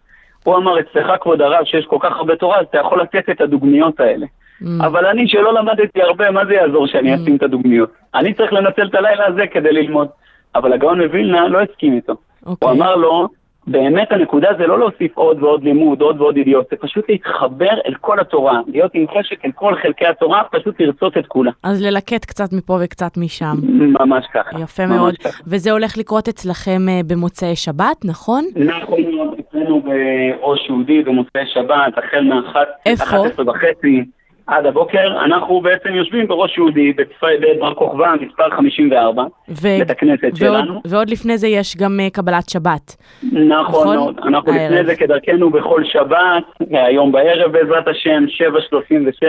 [0.44, 3.40] הוא אמר, אצלך, כבוד הרב, שיש כל כך הרבה תורה, אז אתה יכול לתת את
[3.40, 4.26] הדוגמיות האלה.
[4.64, 4.86] Mm.
[4.86, 7.16] אבל אני, שלא למדתי הרבה, מה זה יעזור שאני mm.
[7.16, 7.90] אשים את הדוגמיות?
[8.14, 10.08] אני צריך לנצל את הלילה הזה כדי ללמוד.
[10.54, 12.12] אבל הגאון מווילנה לא הסכים איתו.
[12.12, 12.16] Okay.
[12.44, 12.70] הוא אוקיי.
[12.70, 13.28] אמר לו,
[13.66, 17.94] באמת הנקודה זה לא להוסיף עוד ועוד לימוד, עוד ועוד ידיעות, זה פשוט להתחבר אל
[18.00, 21.50] כל התורה, להיות עם חשק אל כל חלקי התורה, פשוט לרצות את כולה.
[21.62, 23.54] אז ללקט קצת מפה וקצת משם.
[24.00, 24.60] ממש ככה.
[24.60, 25.16] יפה ממש מאוד.
[25.16, 25.42] ככה.
[25.46, 28.44] וזה הולך לקרות אצלכם אה, במוצאי שבת, נכון?
[28.56, 34.04] נכון מאוד, אצלנו בראש יהודי במוצאי שבת, החל מ-11 וחצי.
[34.46, 40.36] עד הבוקר, אנחנו בעצם יושבים בראש יהודי בבר כוכבא, מספר 54, ו- בית הכנסת ועוד,
[40.36, 40.80] שלנו.
[40.84, 42.96] ועוד לפני זה יש גם uh, קבלת שבת.
[43.22, 44.72] נכון, נכון מאוד, אנחנו הערב.
[44.72, 48.24] לפני זה כדרכנו בכל שבת, היום בערב בעזרת השם,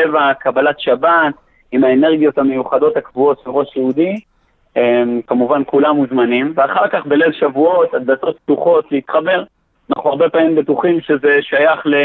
[0.03, 1.33] 7.37, קבלת שבת,
[1.71, 4.15] עם האנרגיות המיוחדות הקבועות של ראש יהודי.
[4.75, 4.77] Um,
[5.27, 9.43] כמובן כולם מוזמנים, ואחר כך בליל שבועות, הדלתות פתוחות להתחבר.
[9.89, 11.95] אנחנו הרבה פעמים בטוחים שזה שייך ל...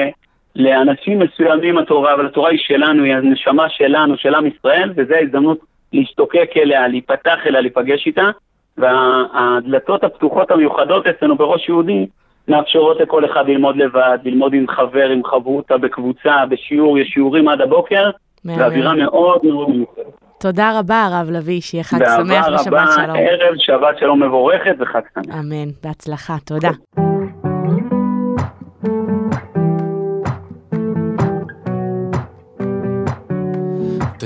[0.56, 5.58] לאנשים מסוימים התורה, אבל התורה היא שלנו, היא הנשמה שלנו, של עם ישראל, וזו ההזדמנות
[5.92, 8.30] להשתוקק אליה, להיפתח אליה, להיפגש איתה,
[8.78, 12.06] והדלתות הפתוחות המיוחדות אצלנו בראש יהודי
[12.48, 17.60] מאפשרות לכל אחד ללמוד לבד, ללמוד עם חבר, עם חברותא, בקבוצה, בשיעור, יש שיעורים עד
[17.60, 18.10] הבוקר,
[18.44, 20.04] ואווירה מאוד מאוד מיוחדת.
[20.40, 22.74] תודה רבה, הרב לביא, שיהיה חג שמח ושבת שלום.
[22.74, 25.34] באהבה רבה, ערב שבת שלום מבורכת וחג שמח.
[25.34, 26.70] אמן, בהצלחה, תודה.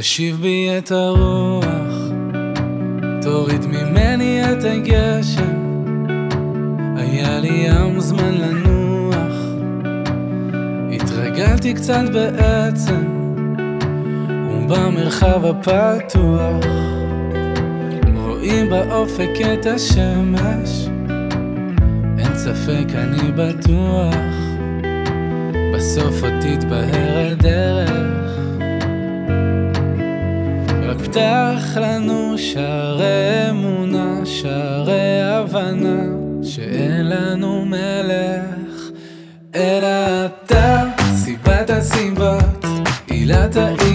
[0.05, 1.95] תשיב בי את הרוח,
[3.23, 5.87] תוריד ממני את הגשם.
[6.97, 9.37] היה לי ים זמן לנוח,
[10.93, 13.05] התרגלתי קצת בעצם,
[14.51, 16.65] ובמרחב הפתוח,
[18.15, 20.89] רואים באופק את השמש,
[22.19, 24.35] אין ספק אני בטוח,
[25.75, 27.94] בסוף עוד תתבהר הדרך.
[31.15, 36.03] פתח לנו שערי אמונה, שערי הבנה,
[36.43, 38.91] שאין לנו מלך,
[39.55, 40.83] אלא אתה,
[41.15, 42.65] סיבת הסיבות,
[43.07, 43.94] עילת העילות,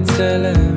[0.00, 0.76] בצלם.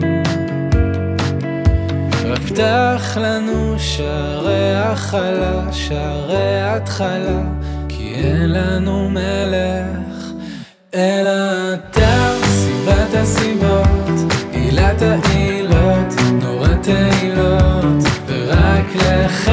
[2.26, 7.42] רק פתח לנו שערי הכלה, שערי התחלה
[8.24, 10.32] אין לנו מלך,
[10.94, 19.52] אלא אתה סיבת הסיבות, עילת העילות, נורת העילות, ורק לך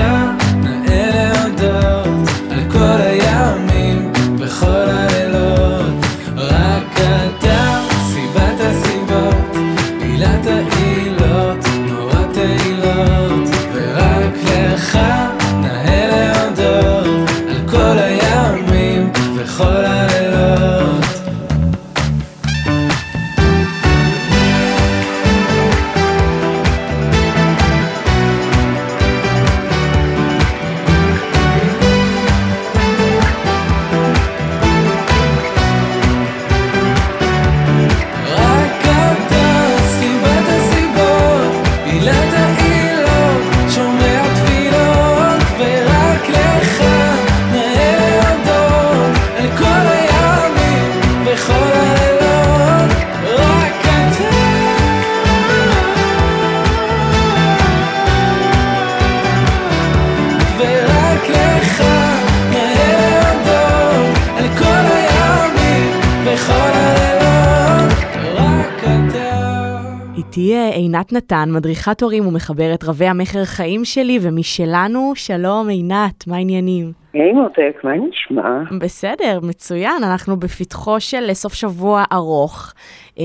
[70.89, 75.13] עינת נתן, מדריכת הורים ומחברת רבי המכר חיים שלי ומשלנו.
[75.15, 76.93] שלום עינת, מה העניינים?
[77.13, 78.79] היי מותק, מה נשמע?
[78.81, 82.73] בסדר, מצוין, אנחנו בפתחו של סוף שבוע ארוך.
[83.19, 83.25] אמ,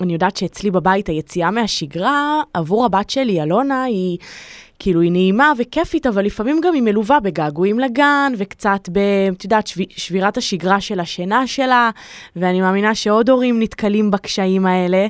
[0.00, 4.18] אני יודעת שאצלי בבית היציאה מהשגרה עבור הבת שלי, אלונה, היא...
[4.82, 8.98] כאילו, היא נעימה וכיפית, אבל לפעמים גם היא מלווה בגעגועים לגן, וקצת ב...
[9.36, 9.80] את יודעת, שב...
[9.88, 11.90] שבירת השגרה של השינה שלה,
[12.36, 15.06] ואני מאמינה שעוד הורים נתקלים בקשיים האלה.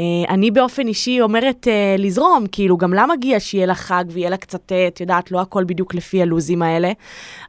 [0.00, 4.30] Uh, אני באופן אישי אומרת uh, לזרום, כאילו, גם לה מגיע שיהיה לה חג ויהיה
[4.30, 6.92] לה קצת, אה, את יודעת, לא הכל בדיוק לפי הלוזים האלה,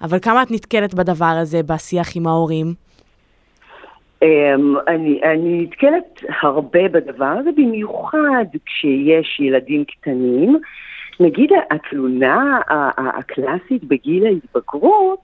[0.01, 2.73] אבל כמה את נתקלת בדבר הזה בשיח עם ההורים?
[4.23, 4.27] Um,
[4.87, 10.59] אני, אני נתקלת הרבה בדבר הזה, במיוחד כשיש ילדים קטנים.
[11.19, 12.59] נגיד התלונה
[12.97, 15.21] הקלאסית בגיל ההתבגרות,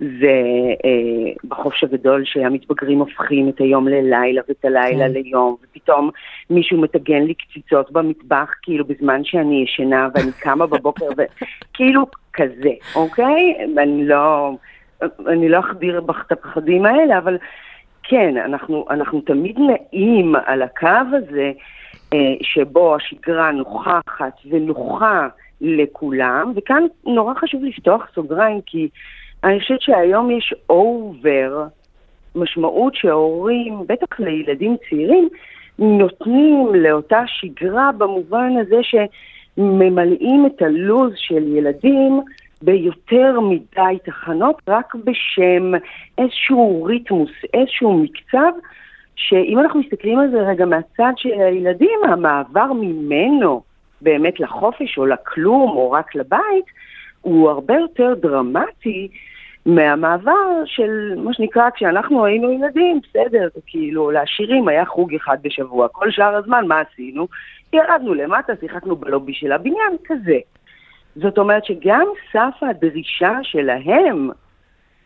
[0.00, 0.42] זה
[0.84, 5.12] אה, בחופש הגדול שהמתבגרים הופכים את היום ללילה ואת הלילה כן.
[5.12, 6.10] ליום, ופתאום
[6.50, 13.54] מישהו מטגן לי קציצות במטבח, כאילו בזמן שאני ישנה ואני קמה בבוקר, וכאילו כזה, אוקיי?
[13.78, 14.52] אני לא,
[15.26, 17.38] אני לא אכביר את הפחדים האלה, אבל
[18.02, 21.52] כן, אנחנו, אנחנו תמיד נעים על הקו הזה,
[22.14, 25.28] אה, שבו השגרה נוכחת ונוחה
[25.60, 28.88] לכולם, וכאן נורא חשוב לפתוח סוגריים, כי
[29.44, 31.64] אני חושבת שהיום יש אובר,
[32.34, 35.28] משמעות שהורים, בטח לילדים צעירים,
[35.78, 42.20] נותנים לאותה שגרה במובן הזה שממלאים את הלו"ז של ילדים
[42.62, 45.72] ביותר מדי תחנות, רק בשם
[46.18, 48.52] איזשהו ריתמוס, איזשהו מקצב,
[49.16, 53.62] שאם אנחנו מסתכלים על זה רגע מהצד של הילדים, המעבר ממנו
[54.00, 56.64] באמת לחופש או לכלום או רק לבית,
[57.20, 59.08] הוא הרבה יותר דרמטי
[59.66, 65.88] מהמעבר של מה שנקרא, כשאנחנו היינו ילדים, בסדר, כאילו, לעשירים היה חוג אחד בשבוע.
[65.88, 67.26] כל שאר הזמן, מה עשינו?
[67.72, 70.38] ירדנו למטה, שיחקנו בלובי של הבניין, כזה.
[71.16, 74.30] זאת אומרת שגם סף הדרישה שלהם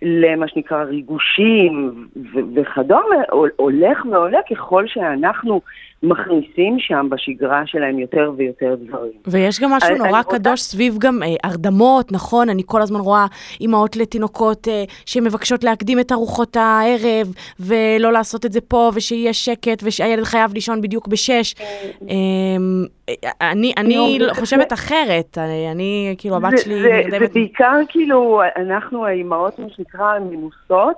[0.02, 2.06] למה שנקרא ריגושים
[2.54, 3.16] וכדומה,
[3.56, 5.60] הולך ועולה ככל שאנחנו
[6.04, 9.12] מכניסים שם בשגרה שלהם יותר ויותר דברים.
[9.26, 10.56] ויש גם משהו נורא קדוש רוצה...
[10.56, 12.48] סביב גם אה, הרדמות, נכון?
[12.48, 13.26] אני כל הזמן רואה
[13.60, 17.26] אימהות לתינוקות אה, שמבקשות להקדים את ארוחות הערב,
[17.60, 21.54] ולא לעשות את זה פה, ושיהיה שקט, ושהילד חייב לישון בדיוק בשש.
[22.10, 22.16] אה,
[23.40, 24.74] אני, אני לא, חושבת זה...
[24.74, 27.20] אחרת, אני, אני, כאילו, הבת שלי נרדמת...
[27.20, 30.96] זה בעיקר, כאילו, אנחנו האימהות, מה שנקרא, מנוסות,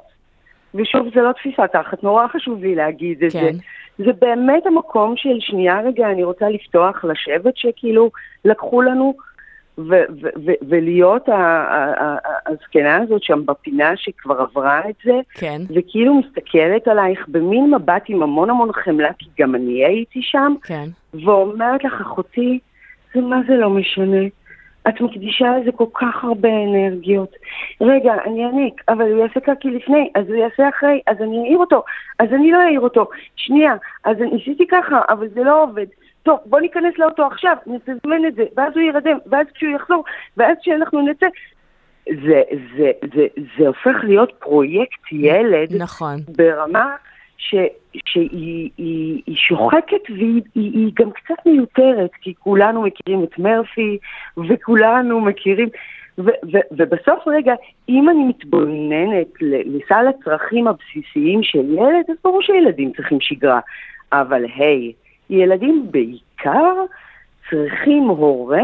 [0.75, 3.53] ושוב, זה לא תפיסה תחת, נורא חשוב לי להגיד את כן.
[3.53, 3.59] זה.
[3.99, 8.11] זה באמת המקום של שנייה רגע, אני רוצה לפתוח, לשבת, שכאילו
[8.45, 9.15] לקחו לנו,
[9.79, 11.29] ו- ו- ו- ולהיות
[12.47, 15.63] הזקנה הזאת שם בפינה שכבר עברה את זה, כן.
[15.75, 20.89] וכאילו מסתכלת עלייך במין מבט עם המון המון חמלה, כי גם אני הייתי שם, כן.
[21.25, 22.59] ואומרת לך, אחותי,
[23.15, 24.23] זה מה זה לא משנה.
[24.88, 27.37] את מקדישה לזה כל כך הרבה אנרגיות.
[27.81, 31.59] רגע, אני אעניק, אבל הוא יעשה קקי לפני, אז הוא יעשה אחרי, אז אני אעיר
[31.59, 31.83] אותו,
[32.18, 33.09] אז אני לא אעיר אותו.
[33.37, 35.87] שנייה, אז ניסיתי ככה, אבל זה לא עובד.
[36.22, 40.05] טוב, בוא ניכנס לאוטו עכשיו, נתזמן את זה, ואז הוא ירדם, ואז כשהוא יחזור,
[40.37, 41.27] ואז כשאנחנו נצא.
[42.07, 42.42] זה,
[42.77, 43.27] זה, זה,
[43.59, 45.68] זה הופך להיות פרויקט ילד.
[45.79, 46.16] נכון.
[46.37, 46.96] ברמה
[47.38, 47.55] ש,
[48.07, 53.99] שהיא היא, היא שוחקת והיא היא, היא גם קצת מיותרת, כי כולנו מכירים את מרפי,
[54.49, 55.68] וכולנו מכירים...
[56.18, 56.22] ו,
[56.53, 57.55] ו, ובסוף רגע,
[57.88, 63.61] אם אני מתבוננת לסל הצרכים הבסיסיים של ילד, אז ברור שילדים צריכים שגרה.
[64.12, 64.94] אבל היי, hey,
[65.35, 66.75] ילדים בעיקר
[67.51, 68.62] צריכים הורה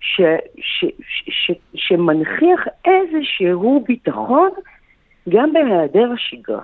[0.00, 0.20] ש,
[0.60, 4.50] ש, ש, ש, שמנכיח איזשהו ביטחון
[5.28, 6.62] גם בהיעדר השגרה.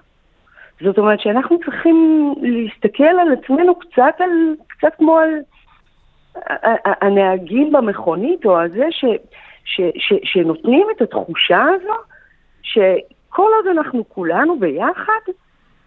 [0.82, 5.30] זאת אומרת שאנחנו צריכים להסתכל על עצמנו קצת, על, קצת כמו על
[6.84, 9.04] הנהגים במכונית, או על זה ש,
[9.64, 11.94] ש, ש, שנותנים את התחושה הזו,
[12.62, 15.32] שכל עוד אנחנו כולנו ביחד,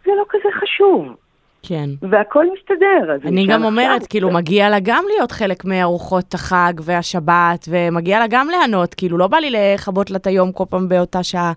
[0.06, 1.16] זה לא כזה חשוב.
[1.64, 1.90] כן.
[2.02, 3.28] והכל מסתדר.
[3.28, 8.48] אני גם אומרת, כאילו, מגיע לה גם להיות חלק מארוחות החג והשבת, ומגיע לה גם
[8.50, 11.54] ליהנות, כאילו, לא בא לי לכבות לה את היום כל פעם באותה שעה.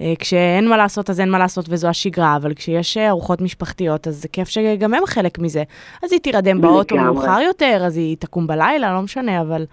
[0.00, 4.06] אה, כשאין מה לעשות, אז אין מה לעשות וזו השגרה, אבל כשיש אה, ארוחות משפחתיות,
[4.06, 5.62] אז זה כיף שגם הם חלק מזה.
[6.02, 9.64] אז היא תירדם באוטו מאוחר יותר, אז היא תקום בלילה, לא משנה, אבל...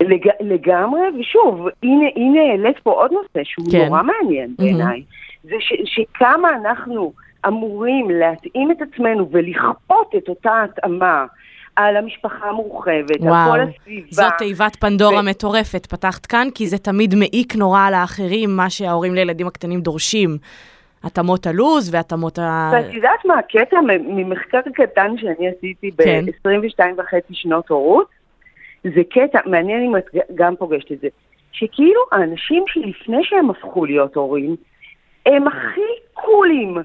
[0.00, 0.28] לג...
[0.40, 3.86] לגמרי, ושוב, הנה, הנה העלית פה עוד נושא שהוא כן.
[3.86, 4.98] נורא מעניין בעיניי.
[5.00, 5.48] Mm-hmm.
[5.48, 7.12] זה ש, שכמה אנחנו
[7.46, 11.26] אמורים להתאים את עצמנו ולכפות את אותה התאמה
[11.76, 14.06] על המשפחה המורחבת, וואו, על כל הסביבה.
[14.10, 15.22] זאת תיבת פנדורה ו...
[15.30, 20.38] מטורפת, פתחת כאן, כי זה תמיד מעיק נורא על האחרים, מה שההורים לילדים הקטנים דורשים.
[21.04, 22.70] התאמות הלו"ז והתאמות ה...
[22.72, 26.24] ואת יודעת מה הקטע ממחקר קטן שאני עשיתי כן.
[26.26, 28.06] ב-22 וחצי שנות הורות?
[28.84, 31.08] זה קטע, מעניין אם את גם פוגשת את זה,
[31.52, 34.56] שכאילו האנשים שלפני שהם הפכו להיות הורים,
[35.26, 35.80] הם הכי
[36.12, 36.78] קולים.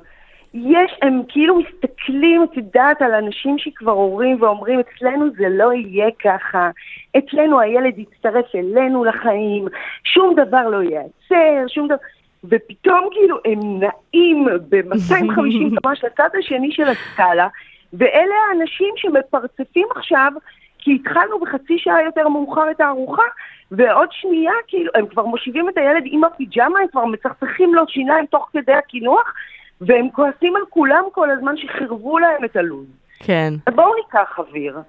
[0.54, 6.10] יש, הם כאילו מסתכלים, את יודעת, על אנשים שכבר הורים ואומרים, אצלנו זה לא יהיה
[6.24, 6.70] ככה,
[7.18, 9.66] אצלנו הילד יצטרף אלינו לחיים,
[10.04, 11.98] שום דבר לא ייעצר, שום דבר...
[12.44, 17.48] ופתאום כאילו הם נעים ב-250 ממש לצד השני של הסקאלה,
[17.94, 20.32] ואלה האנשים שמפרצפים עכשיו,
[20.80, 23.24] כי התחלנו בחצי שעה יותר מאוחר את הארוחה,
[23.72, 28.26] ועוד שנייה, כאילו, הם כבר מושיבים את הילד עם הפיג'מה, הם כבר מצחצחים לו שיניים
[28.26, 29.34] תוך כדי הקינוח,
[29.82, 32.88] והם כועסים על כולם כל הזמן שחירבו להם את הלו"ז.
[33.20, 33.54] כן.
[33.76, 34.80] בואו ניקח אוויר.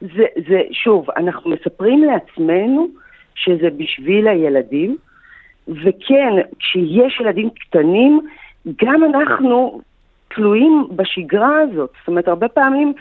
[0.00, 2.88] זה, זה, שוב, אנחנו מספרים לעצמנו
[3.34, 4.96] שזה בשביל הילדים,
[5.68, 8.20] וכן, כשיש ילדים קטנים,
[8.84, 9.80] גם אנחנו
[10.34, 11.90] תלויים בשגרה הזאת.
[11.98, 12.92] זאת אומרת, הרבה פעמים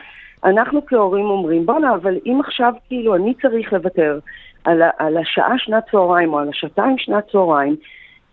[0.43, 4.19] אנחנו כהורים אומרים, בואנה, אבל אם עכשיו כאילו אני צריך לוותר
[4.63, 7.75] על, על השעה שנת צהריים או על השעתיים שנת צהריים,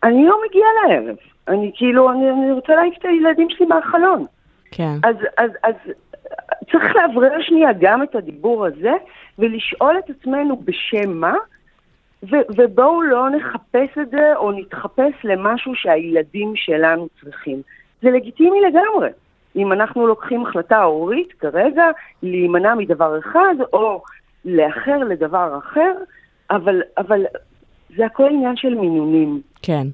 [0.02, 1.16] אני לא מגיעה לערב.
[1.50, 4.26] אני כאילו, אני, אני רוצה להעיף את הילדים שלי מהחלון.
[4.70, 4.94] כן.
[5.02, 5.74] אז, אז, אז
[6.72, 8.92] צריך לאוורר שנייה גם את הדיבור הזה,
[9.38, 11.34] ולשאול את עצמנו בשם מה,
[12.22, 17.62] ו- ובואו לא נחפש את זה, או נתחפש למשהו שהילדים שלנו צריכים.
[18.02, 19.08] זה לגיטימי לגמרי.
[19.56, 21.84] אם אנחנו לוקחים החלטה הורית כרגע,
[22.22, 24.02] להימנע מדבר אחד, או
[24.44, 25.92] לאחר לדבר אחר,
[26.50, 27.24] אבל, אבל
[27.96, 29.40] זה הכל עניין של מינונים.
[29.62, 29.86] כן.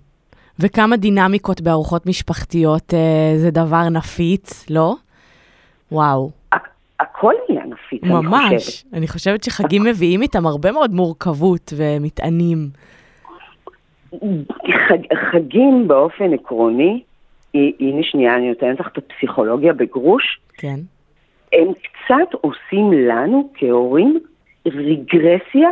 [0.60, 4.94] וכמה דינמיקות בארוחות משפחתיות אה, זה דבר נפיץ, לא?
[5.92, 6.30] וואו.
[7.00, 8.24] הכל עניין נפיץ, אני חושבת.
[8.24, 8.84] ממש.
[8.92, 12.58] אני חושבת שחגים מביאים איתם הרבה מאוד מורכבות ומטענים.
[14.88, 14.98] חג,
[15.32, 17.02] חגים באופן עקרוני,
[17.54, 20.76] הנה שנייה, אני נותנת לך את הפסיכולוגיה בגרוש, כן.
[21.52, 24.20] הם קצת עושים לנו כהורים
[24.66, 25.68] רגרסיה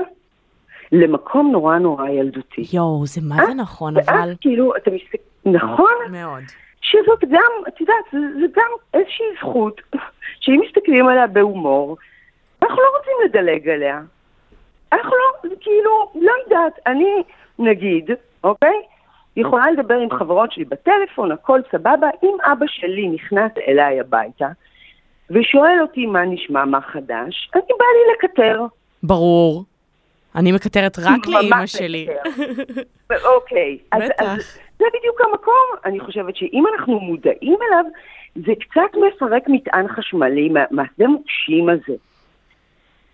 [0.94, 2.64] למקום נורא נורא ילדותי.
[2.72, 4.34] יואו, זה מה זה נכון, ואז אבל...
[4.40, 5.94] כאילו, אתה מסתכל, נכון?
[6.10, 6.42] מאוד.
[6.80, 9.80] שזאת גם, את יודעת, זה, זה גם איזושהי זכות,
[10.40, 11.96] שאם מסתכלים עליה בהומור,
[12.62, 14.00] אנחנו לא רוצים לדלג עליה.
[14.92, 17.22] אנחנו לא, כאילו, לא יודעת, אני,
[17.58, 18.10] נגיד,
[18.44, 18.82] אוקיי?
[19.36, 24.48] יכולה לדבר עם חברות שלי בטלפון, הכל סבבה, אם אבא שלי נכנס אליי הביתה,
[25.30, 28.66] ושואל אותי מה נשמע, מה חדש, אני בא לי לקטר.
[29.02, 29.64] ברור.
[30.36, 32.06] אני מקטרת רק לאימא שלי.
[33.34, 34.36] אוקיי, בטח.
[34.78, 35.52] זה בדיוק המקום.
[35.84, 37.84] אני חושבת שאם אנחנו מודעים אליו,
[38.46, 38.80] זה קצת
[39.16, 41.94] מפרק מטען חשמלי מה- מהשדה מוקשים הזה.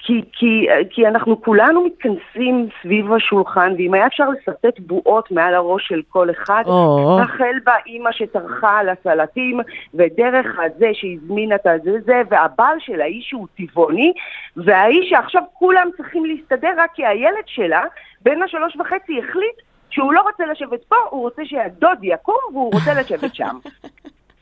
[0.02, 5.88] כי, כי, כי אנחנו כולנו מתכנסים סביב השולחן, ואם היה אפשר לשרטט בועות מעל הראש
[5.88, 7.18] של כל אחד, או.
[7.20, 9.60] החל באימא שטרחה על הסלטים,
[9.94, 14.12] ודרך הזה שהזמינה את הזה, זה, והבעל של האיש שהוא טבעוני,
[14.56, 17.82] והאיש שעכשיו כולם צריכים להסתדר רק כי הילד שלה,
[18.22, 19.56] בן השלוש וחצי, החליט
[19.90, 23.58] שהוא לא רוצה לשבת פה, הוא רוצה שהדוד יקום והוא רוצה לשבת שם.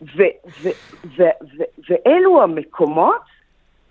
[1.88, 3.20] ואלו המקומות,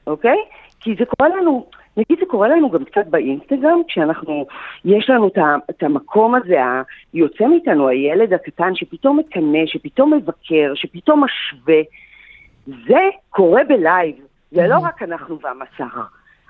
[0.08, 0.38] אוקיי?
[0.80, 1.66] כי זה קורה לנו,
[1.98, 4.46] נגיד זה קורה לנו גם קצת באינסטגרם, כשאנחנו,
[4.86, 5.28] יש לנו
[5.70, 6.58] את, המקום הזה,
[7.14, 11.82] היוצא מאיתנו, הילד הקטן שפתאום מקנא, שפתאום מבקר, שפתאום משווה.
[12.66, 13.00] זה
[13.30, 14.16] קורה בלייב,
[14.52, 15.98] זה לא רק אנחנו והמסך.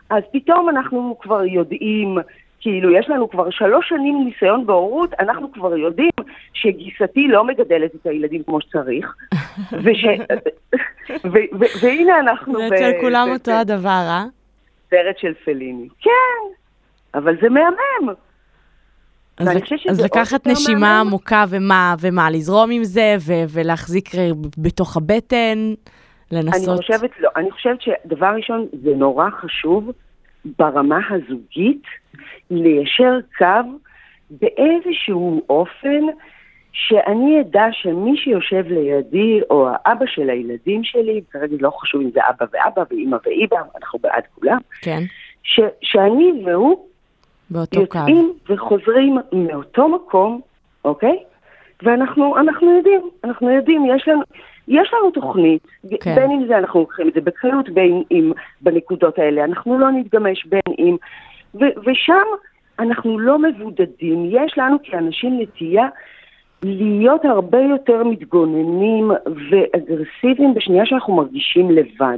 [0.10, 2.18] אז פתאום אנחנו כבר יודעים,
[2.60, 6.10] כאילו, יש לנו כבר שלוש שנים ניסיון בהורות, אנחנו כבר יודעים
[6.54, 9.16] שגיסתי לא מגדלת את הילדים כמו שצריך,
[9.84, 10.06] וש...
[11.26, 14.26] ו- ו- והנה אנחנו זה אצל כולם אותו הדבר, אה?
[14.90, 15.88] סרט של פליני.
[16.02, 16.10] כן,
[17.16, 18.14] אבל זה מהמם.
[19.38, 19.48] אז,
[19.90, 21.08] אז לקחת נשימה מהמם.
[21.08, 24.10] עמוקה ומה, ומה, לזרום עם זה, ו- ולהחזיק
[24.58, 25.74] בתוך הבטן,
[26.32, 26.70] לנסות...
[26.70, 29.92] אני חושבת, לא, אני חושבת שדבר ראשון, זה נורא חשוב
[30.46, 31.84] ברמה הזוגית
[32.52, 33.46] ליישר קו
[34.30, 36.02] באיזשהו אופן
[36.72, 42.20] שאני אדע שמי שיושב לידי, או האבא של הילדים שלי, כרגע לא חשוב אם זה
[42.30, 45.04] אבא ואבא ואימא ואיבא, אנחנו בעד כולם, כן,
[45.44, 46.88] ש, שאני והוא
[47.50, 47.98] באותו קו.
[47.98, 50.42] יוצאים וחוזרים מאותו מקום,
[50.86, 51.24] אוקיי?
[51.84, 54.22] ואנחנו אנחנו יודעים, אנחנו יודעים, יש לנו,
[54.68, 55.68] יש לנו תוכנית,
[56.02, 56.16] כן.
[56.16, 60.46] בין אם זה אנחנו לוקחים את זה בקלות, בין אם בנקודות האלה, אנחנו לא נתגמש,
[60.46, 60.96] בין אם...
[61.56, 62.28] ו- ושם
[62.80, 65.88] אנחנו לא מבודדים, יש לנו כאנשים נטייה
[66.64, 69.12] להיות הרבה יותר מתגוננים
[69.52, 72.18] ואגרסיביים בשנייה שאנחנו מרגישים לבד.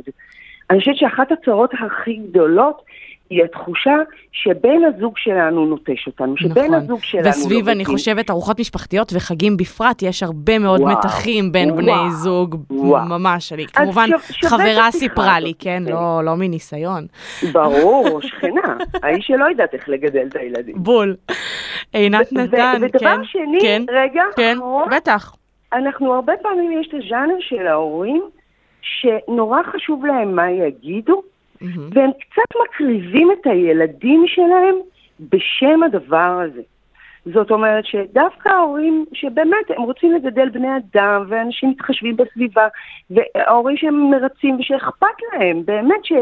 [0.69, 2.81] אני חושבת שאחת הצרות הכי גדולות
[3.29, 3.95] היא התחושה
[4.31, 6.73] שבן הזוג שלנו נוטש אותנו, שבן נכון.
[6.73, 7.97] הזוג שלנו לא וסביב, אני מתאים.
[7.97, 13.05] חושבת, ארוחות משפחתיות וחגים בפרט, יש הרבה מאוד וואו, מתחים בין וואו, בני זוג, וואו.
[13.05, 13.53] ממש.
[13.53, 15.53] אני, כמובן, ש- חברה סיפרה לי.
[15.59, 15.91] כן, כן.
[15.91, 17.05] לא לא מניסיון.
[17.53, 18.61] ברור, שכנה,
[19.03, 20.75] האיש שלא יודעת איך לגדל את הילדים.
[20.77, 21.15] בול.
[21.93, 23.23] עינת נתן, ו- ודבר כן.
[23.23, 25.35] שני, כן, רגע, כן, אחרון, בטח.
[25.73, 28.23] אנחנו הרבה פעמים יש את הז'אנר של ההורים,
[28.81, 31.21] שנורא חשוב להם מה יגידו,
[31.61, 31.89] מהמם.
[31.93, 34.75] והם קצת מקריבים את הילדים שלהם
[35.19, 36.61] בשם הדבר הזה.
[37.25, 42.67] זאת אומרת שדווקא ההורים שבאמת הם רוצים לגדל בני אדם ואנשים מתחשבים בסביבה
[43.09, 46.13] וההורים שהם מרצים ושאכפת להם באמת ש,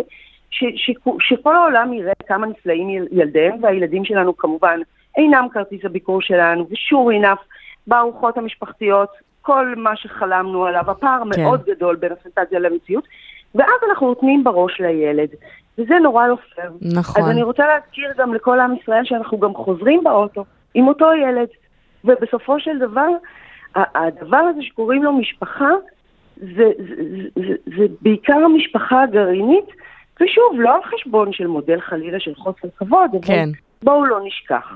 [0.49, 4.79] ש, ש, שכל העולם יראה כמה נפלאים יל- ילדיהם והילדים שלנו כמובן
[5.17, 7.43] אינם כרטיס הביקור שלנו ושור enough
[7.88, 9.09] בארוחות המשפחתיות
[9.41, 11.41] כל מה שחלמנו עליו הפער כן.
[11.43, 13.07] מאוד גדול בין הפנטזיה למציאות
[13.56, 15.30] ואז אנחנו נותנים בראש לילד
[15.78, 16.72] וזה נורא לא פייר.
[16.82, 17.24] נכון.
[17.24, 21.48] אז אני רוצה להזכיר גם לכל עם ישראל שאנחנו גם חוזרים באוטו עם אותו ילד,
[22.06, 23.08] ובסופו של דבר,
[23.76, 25.70] הדבר הזה שקוראים לו משפחה,
[26.38, 29.66] זה, זה, זה, זה, זה בעיקר המשפחה הגרעינית,
[30.16, 33.50] ושוב, לא על חשבון של מודל חלילה של חוסר כבוד, אבל כן.
[33.84, 34.74] בואו לא נשכח.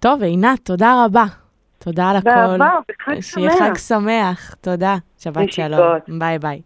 [0.00, 1.24] טוב, עינת, תודה רבה.
[1.78, 2.30] תודה על הכל.
[2.30, 3.68] באהבה, וחג שיהיה שמח.
[3.68, 4.54] חג שמח.
[4.54, 4.96] תודה.
[5.18, 5.52] שבת.
[5.52, 5.98] שלום.
[6.18, 6.60] ביי ביי.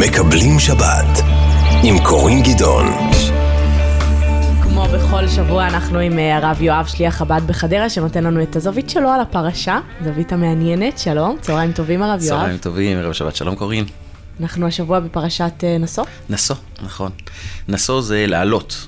[0.00, 1.24] מקבלים שבת
[1.84, 2.86] עם קורין גדעון.
[4.62, 8.90] כמו בכל שבוע, אנחנו עם אה, הרב יואב, שליח חב"ד בחדרה, שנותן לנו את הזווית
[8.90, 10.98] שלו על הפרשה, זווית המעניינת.
[10.98, 12.38] שלום, צהריים טובים, הרב יואב.
[12.38, 13.84] צהריים טובים, ערב שבת שלום קורין.
[14.40, 16.04] אנחנו השבוע בפרשת אה, נשוא.
[16.30, 17.10] נשוא, נכון.
[17.68, 18.86] נשוא זה לעלות.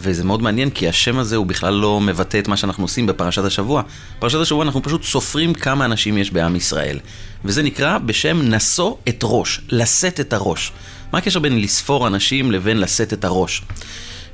[0.00, 3.44] וזה מאוד מעניין כי השם הזה הוא בכלל לא מבטא את מה שאנחנו עושים בפרשת
[3.44, 3.82] השבוע.
[4.18, 6.98] בפרשת השבוע אנחנו פשוט סופרים כמה אנשים יש בעם ישראל.
[7.44, 10.72] וזה נקרא בשם נשוא את ראש, לשאת את הראש.
[11.12, 13.62] מה הקשר בין לספור אנשים לבין לשאת את הראש?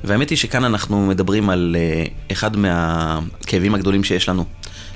[0.03, 4.45] והאמת היא שכאן אנחנו מדברים על uh, אחד מהכאבים הגדולים שיש לנו.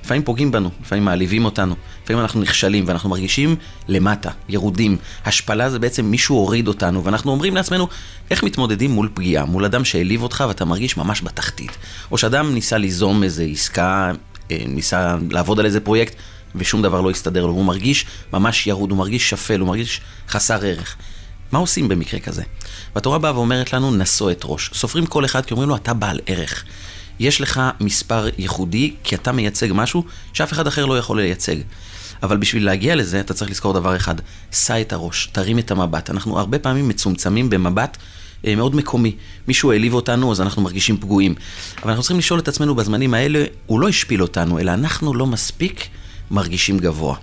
[0.10, 3.55] לפעמים פוגעים בנו, לפעמים מעליבים אותנו, לפעמים אנחנו נכשלים ואנחנו מרגישים
[3.88, 4.97] למטה, ירודים.
[5.26, 7.88] השפלה זה בעצם מישהו הוריד אותנו, ואנחנו אומרים לעצמנו,
[8.32, 11.72] איך מתמודדים מול פגיעה, מול אדם שהעליב אותך ואתה מרגיש ממש בתחתית.
[12.12, 14.12] או שאדם ניסה ליזום איזה עסקה,
[14.51, 16.16] אה, ניסה לעבוד על איזה פרויקט,
[16.55, 20.66] ושום דבר לא הסתדר לו, והוא מרגיש ממש ירוד, הוא מרגיש שפל, הוא מרגיש חסר
[20.66, 20.95] ערך.
[21.51, 22.43] מה עושים במקרה כזה?
[22.95, 24.72] והתורה באה ואומרת לנו, נשוא את ראש.
[24.74, 26.64] סופרים כל אחד כי אומרים לו, אתה בעל ערך.
[27.20, 30.04] יש לך מספר ייחודי, כי אתה מייצג משהו
[30.34, 31.56] שאף אחד אחר לא יכול לייצג.
[32.24, 34.16] אבל בשביל להגיע לזה, אתה צריך לזכור דבר אחד,
[34.52, 36.10] שא את הראש, תרים את המבט.
[36.10, 37.98] אנחנו הרבה פעמים מצומצמים במבט
[38.48, 39.16] אה, מאוד מקומי.
[39.48, 41.36] מישהו העליב אותנו, אז אנחנו מרגישים פגועים.
[41.82, 45.28] אבל אנחנו צריכים לשאול את עצמנו בזמנים האלה, הוא לא השפיל אותנו, אלא אנחנו לא
[45.28, 45.88] מספיק
[46.32, 47.16] מרגישים גבוה.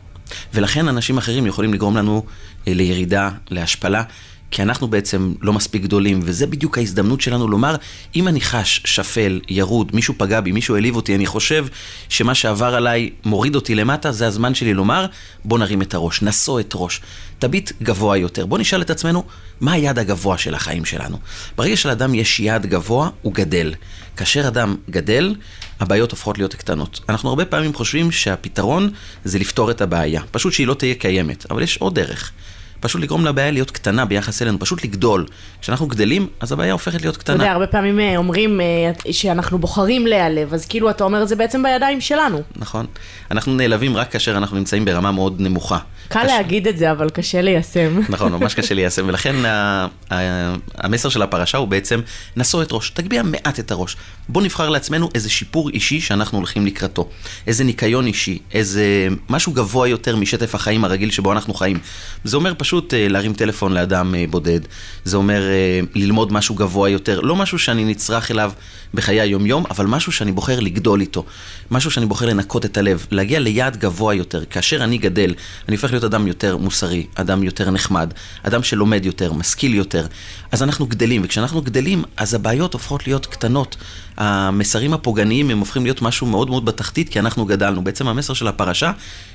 [0.54, 2.24] ולכן אנשים אחרים יכולים לגרום לנו
[2.68, 4.02] אה, לירידה, להשפלה,
[4.50, 7.76] כי אנחנו בעצם לא מספיק גדולים, וזה בדיוק ההזדמנות שלנו לומר,
[8.16, 11.66] אם אני חש שפל, ירוד, מישהו פגע בי, מישהו העליב אותי, אני חושב
[12.08, 15.06] שמה שעבר עליי מוריד אותי למטה, זה הזמן שלי לומר,
[15.44, 17.00] בוא נרים את הראש, נשוא את ראש,
[17.38, 18.46] תביט גבוה יותר.
[18.46, 19.24] בוא נשאל את עצמנו,
[19.60, 21.18] מה היעד הגבוה של החיים שלנו?
[21.56, 23.74] ברגע שלאדם יש יעד גבוה, הוא גדל.
[24.16, 25.34] כאשר אדם גדל,
[25.80, 27.00] הבעיות הופכות להיות קטנות.
[27.08, 28.90] אנחנו הרבה פעמים חושבים שהפתרון
[29.24, 32.32] זה לפתור את הבעיה, פשוט שהיא לא תהיה קיימת, אבל יש עוד דרך.
[32.80, 35.26] פשוט לגרום לבעיה להיות קטנה ביחס אלינו, פשוט לגדול.
[35.60, 37.34] כשאנחנו גדלים, אז הבעיה הופכת להיות אתה קטנה.
[37.36, 38.66] יודע, הרבה פעמים אה, אומרים אה,
[39.12, 42.42] שאנחנו בוחרים להיעלב, אז כאילו אתה אומר, זה בעצם בידיים שלנו.
[42.56, 42.86] נכון.
[43.30, 45.78] אנחנו נעלבים רק כאשר אנחנו נמצאים ברמה מאוד נמוכה.
[46.08, 48.00] קל קש- להגיד את זה, אבל קשה ליישם.
[48.08, 52.00] נכון, ממש קשה ליישם, ולכן ה- ה- המסר של הפרשה הוא בעצם,
[52.36, 53.96] נשוא את ראש, תגביה מעט את הראש.
[54.28, 57.08] בוא נבחר לעצמנו איזה שיפור אישי שאנחנו הולכים לקראתו.
[57.46, 58.84] איזה ניקיון אישי, איזה
[59.28, 61.78] משהו גבוה יותר משטף החיים הרגיל שבו אנחנו חיים.
[62.24, 64.60] זה אומר פשוט אה, להרים טלפון לאדם אה, בודד,
[65.04, 68.52] זה אומר אה, ללמוד משהו גבוה יותר, לא משהו שאני נצרך אליו
[68.94, 71.24] בחיי היום-יום, אבל משהו שאני בוחר לגדול איתו.
[71.70, 74.44] משהו שאני בוחר לנקות את הלב, להגיע ליעד גבוה יותר.
[74.44, 75.34] כאשר אני גדל,
[75.68, 78.12] אני הופך להיות אדם יותר מוסרי, אדם יותר נחמד,
[78.42, 80.06] אדם שלומד יותר, משכיל יותר.
[80.52, 83.76] אז אנחנו גדלים, וכשאנחנו גדלים, אז הבעיות הופכות להיות קטנות.
[84.16, 87.84] המסרים הפוגעניים הם הופכים להיות משהו מאוד מאוד בתחתית, כי אנחנו גדלנו.
[87.84, 88.92] בעצם המסר של הפרשה,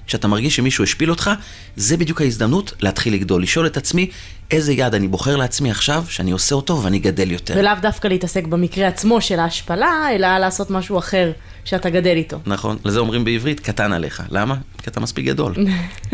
[0.08, 1.32] כשאתה מרגיש שמישהו השפיל אותך,
[1.76, 3.44] זה בדיוק ההזדמנות להתחיל לגדול.
[3.44, 4.10] לשאול את עצמי,
[4.52, 7.54] איזה יעד אני בוחר לעצמי עכשיו, שאני עושה אותו ואני גדל יותר.
[7.58, 11.32] ולאו דווקא להתעסק במקרה עצמו של ההשפלה, אלא לעשות משהו אחר
[11.66, 12.40] שאתה גדל איתו.
[12.46, 14.24] נכון, לזה אומרים בעברית, קטן עליך.
[14.30, 14.56] למה?
[14.84, 15.54] כי אתה מספיק גדול.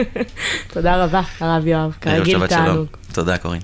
[0.73, 1.91] תודה רבה, הרב יואב.
[2.01, 2.47] כרגיל.
[2.47, 2.87] תענוג.
[3.13, 3.61] תודה, קורין.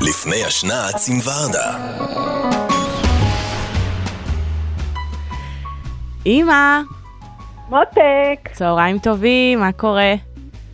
[0.00, 1.76] לפני השנץ עם ורדה.
[6.26, 6.80] אמא,
[7.68, 10.14] מותק, צהריים טובים, מה קורה?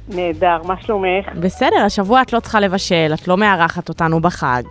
[0.08, 1.28] נהדר, מה שלומך?
[1.40, 4.62] בסדר, השבוע את לא צריכה לבשל, את לא מארחת אותנו בחג.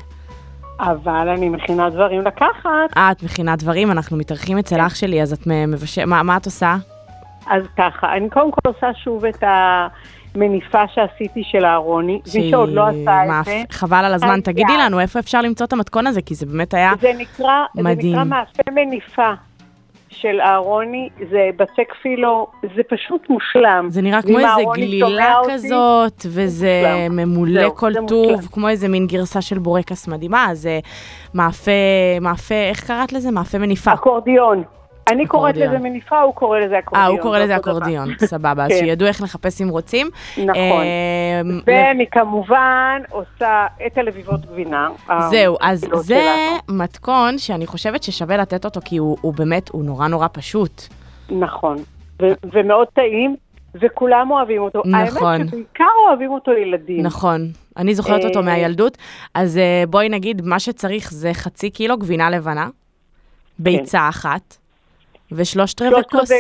[0.80, 2.98] אבל אני מכינה דברים לקחת.
[2.98, 6.46] אה, את מכינה דברים, אנחנו מתארחים אצל אח שלי, אז את מבשלת, מה, מה את
[6.46, 6.76] עושה?
[7.48, 9.44] אז ככה, אני קודם כל עושה שוב את
[10.36, 13.62] המניפה שעשיתי של אהרוני, מי שעוד לא עשה את זה.
[13.72, 14.78] חבל על הזמן, תגידי.
[14.80, 18.12] לנו איפה אפשר למצוא את המתכון הזה, כי זה באמת היה זה נקרא, זה מדהים.
[18.12, 19.34] נקרא מאפה מניפה
[20.10, 23.88] של אהרוני, זה בצק פילו, זה פשוט מושלם.
[23.90, 27.16] זה נראה כמו איזה גלילה שומע אותי, כזאת, וזה מושלם.
[27.16, 28.48] ממולא זהו, כל זה טוב, מושלם.
[28.52, 30.80] כמו איזה מין גרסה של בורקס מדהימה, אז אה,
[31.34, 31.72] מאפה,
[32.22, 33.32] מאפה, איך קראת לזה?
[33.32, 33.94] מאפה מניפה.
[33.94, 34.64] אקורדיון.
[35.10, 35.58] אני קוראת.
[35.58, 37.12] לזה מניפה, הוא קורא לזה אה, אקורדיון.
[37.12, 37.56] הוא קורא זה לזה.
[37.56, 38.78] אקורדיון, סבבה, אז כן.
[38.80, 40.10] שידעו איך לחפש אם רוצים.
[40.38, 40.56] נכון.
[40.56, 44.90] אה, ואני כמובן עושה את הלביבות גבינה.
[45.30, 46.24] זהו, אז זה.
[46.70, 50.82] מתכון שאני חושבת ששווה לתת אותו, כי הוא באמת, הוא נורא נורא פשוט.
[51.30, 51.78] נכון,
[52.54, 53.36] ומאוד טעים,
[53.76, 54.82] וכולם אוהבים אותו.
[54.86, 55.34] נכון.
[55.34, 57.02] האמת שבעיקר אוהבים אותו ילדים.
[57.02, 57.48] נכון,
[57.78, 58.98] אני זוכרת אותו אה, מהילדות.
[59.34, 62.70] אז אה, בואי נגיד, מה שצריך זה חצי קילו גבינה לבנה,
[63.60, 64.58] ביצה אחת,
[65.32, 66.38] ושלושת רבעי כוס אה,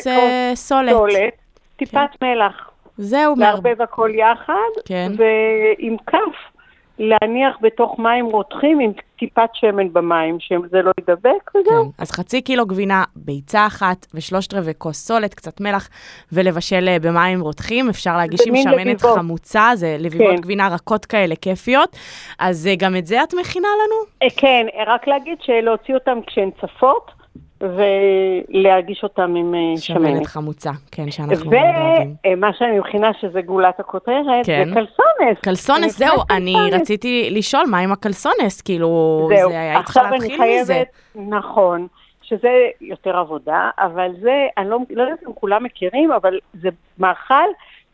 [0.51, 0.91] כוס סולת.
[0.91, 1.33] סולת,
[1.75, 2.69] טיפת מלח.
[2.97, 5.11] זהו, לערבב הכל יחד, כן.
[5.17, 6.59] ועם כף
[6.99, 11.83] להניח בתוך מים רותחים עם טיפת שמן במים, שזה לא יידבק, וזהו.
[11.83, 12.03] כן.
[12.03, 15.89] אז חצי קילו גבינה, ביצה אחת ושלושת רבעי כוס סולת, קצת מלח,
[16.31, 17.89] ולבשל אה, במים רותחים.
[17.89, 19.17] אפשר להגיש עם שמנת לביבות.
[19.17, 20.41] חמוצה, זה לביבות כן.
[20.41, 21.95] גבינה רכות כאלה, כיפיות.
[22.39, 24.29] אז אה, גם את זה את מכינה לנו?
[24.37, 27.18] כן, רק להגיד שלהוציא אותם כשהן צפות,
[27.61, 30.27] ולהגיש אותם עם אה, שמנת שמנת.
[30.27, 32.15] חמוצה, כן, שאנחנו מאוד אוהבים.
[32.27, 34.65] ומה שאני מכינה שזה גולת הכותרת, כן.
[34.69, 35.39] זה קלסונס.
[35.43, 36.81] קלסונס, זהו, מכינה אני קלסונס.
[36.81, 38.87] רציתי לשאול מה עם הקלסונס, כאילו,
[39.35, 40.73] זהו, זה היה צריכה להתחיל מזה.
[40.73, 41.87] חייבת, נכון,
[42.21, 42.49] שזה
[42.81, 46.69] יותר עבודה, אבל זה, אני לא, לא יודעת אם כולם מכירים, אבל זה
[46.99, 47.47] מאכל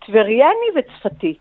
[0.06, 1.38] טבריאני וצפתי.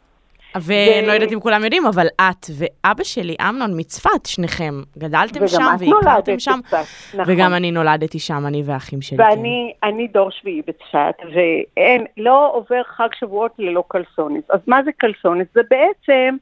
[0.60, 5.62] ואני לא יודעת אם כולם יודעים, אבל את ואבא שלי, אמנון, מצפת, שניכם, גדלתם שם
[5.78, 7.34] והכרתם שם, בצפת, נכון.
[7.34, 9.18] וגם אני נולדתי שם, אני ואחים שלי.
[9.18, 9.22] כן.
[9.22, 14.44] ואני אני דור שביעי בצפת, ואין, לא עובר חג שבועות ללא קלסונס.
[14.50, 15.46] אז מה זה קלסונס?
[15.54, 16.36] זה בעצם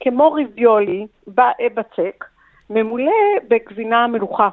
[0.00, 1.06] כמו ריביולי
[1.74, 2.24] בצק,
[2.70, 3.12] ממולא
[3.48, 4.48] בגבינה מלוכה.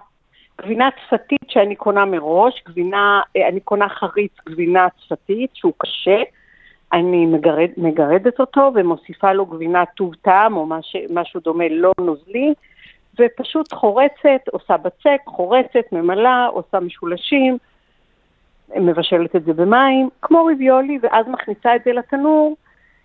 [0.61, 6.21] גבינה צפתית שאני קונה מראש, גבינה, אה, אני קונה חריץ גבינה צפתית שהוא קשה,
[6.93, 12.53] אני מגרד, מגרדת אותו ומוסיפה לו גבינה טוב טעם או מש, משהו דומה לא נוזלי,
[13.19, 17.57] ופשוט חורצת, עושה בצק, חורצת, ממלאה, עושה משולשים,
[18.75, 22.55] מבשלת את זה במים, כמו ריביולי, ואז מכניסה את זה לתנור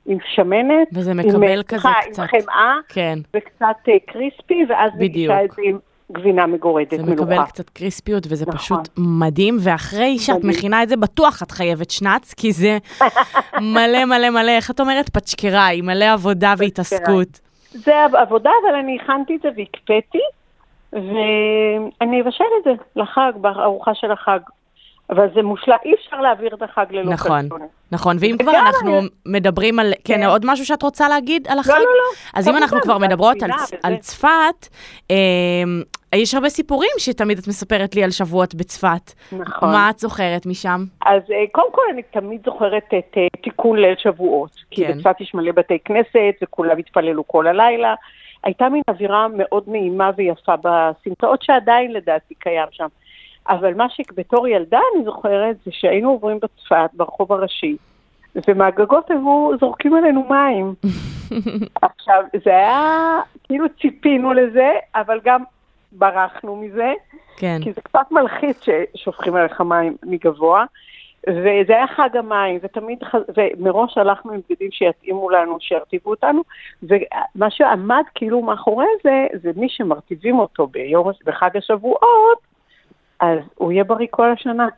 [0.06, 0.88] עם שמנת.
[0.94, 5.34] וזה עם- מקבל כזה סליחה, קצת- עם חמאה, כן, וקצת אה, קריספי, ואז בדיוק.
[5.44, 5.78] את זה עם
[6.12, 7.22] גבינה מגורדת, זה מלוכה.
[7.22, 8.58] מקבל קצת קריספיות, וזה נכון.
[8.58, 10.50] פשוט מדהים, ואחרי שאת מדהים.
[10.50, 12.78] מכינה את זה, בטוח את חייבת שנץ, כי זה
[13.74, 15.08] מלא מלא מלא, איך את אומרת?
[15.08, 17.40] פצ'קראי, מלא עבודה והתעסקות.
[17.72, 20.18] זה עבודה, אבל אני הכנתי את זה והקפאתי,
[20.92, 24.38] ואני אבשל את זה לחג, בארוחה של החג.
[25.10, 27.68] אבל זה מושלם, אי אפשר להעביר את החג ללא נכון, קלסונס.
[27.92, 30.26] נכון, ואם כבר אנחנו אני- מדברים על, כן, כן.
[30.26, 31.70] עוד משהו שאת רוצה להגיד על החג?
[31.72, 31.84] לא, לא.
[32.34, 33.50] אז אם אנחנו כבר מדברות על.
[33.82, 34.68] על צפת,
[35.10, 35.16] אה,
[36.14, 39.12] יש הרבה סיפורים שתמיד את מספרת לי על שבועות בצפת.
[39.32, 39.68] נכון.
[39.72, 40.84] מה את זוכרת משם?
[41.06, 44.50] אז אה, קודם כל אני תמיד זוכרת את אה, תיקון ליל שבועות.
[44.70, 44.98] כי כן.
[44.98, 47.94] בצפת יש מלא בתי כנסת וכולם התפללו כל הלילה.
[48.44, 52.86] הייתה מין אווירה מאוד נעימה ויפה בסמטאות שעדיין לדעתי קיים שם.
[53.48, 57.76] אבל מה שבתור ילדה אני זוכרת זה שהיינו עוברים בצפת ברחוב הראשי,
[58.48, 60.74] ומהגגות היו זורקים עלינו מים.
[61.82, 65.42] עכשיו, זה היה, כאילו ציפינו לזה, אבל גם
[65.92, 66.92] ברחנו מזה.
[67.36, 67.58] כן.
[67.64, 70.64] כי זה קצת מלחיץ ששופכים עליך מים מגבוה,
[71.28, 73.14] וזה היה חג המים, ותמיד, ח...
[73.36, 76.42] ומראש הלכנו עם בגדים שיתאימו לנו, שירטיבו אותנו,
[76.82, 82.47] ומה שעמד כאילו מאחורי זה, זה מי שמרטיבים אותו ביום, בחג השבועות,
[83.20, 84.68] אז הוא יהיה בריא כל השנה.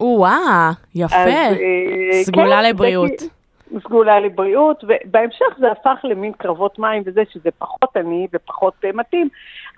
[0.00, 1.16] או-אה, יפה.
[1.16, 3.08] אז, אה, סגולה כן, לבריאות.
[3.18, 3.26] זה
[3.70, 8.90] כי- סגולה לבריאות, ובהמשך זה הפך למין קרבות מים וזה, שזה פחות עני ופחות אה,
[8.94, 9.28] מתאים,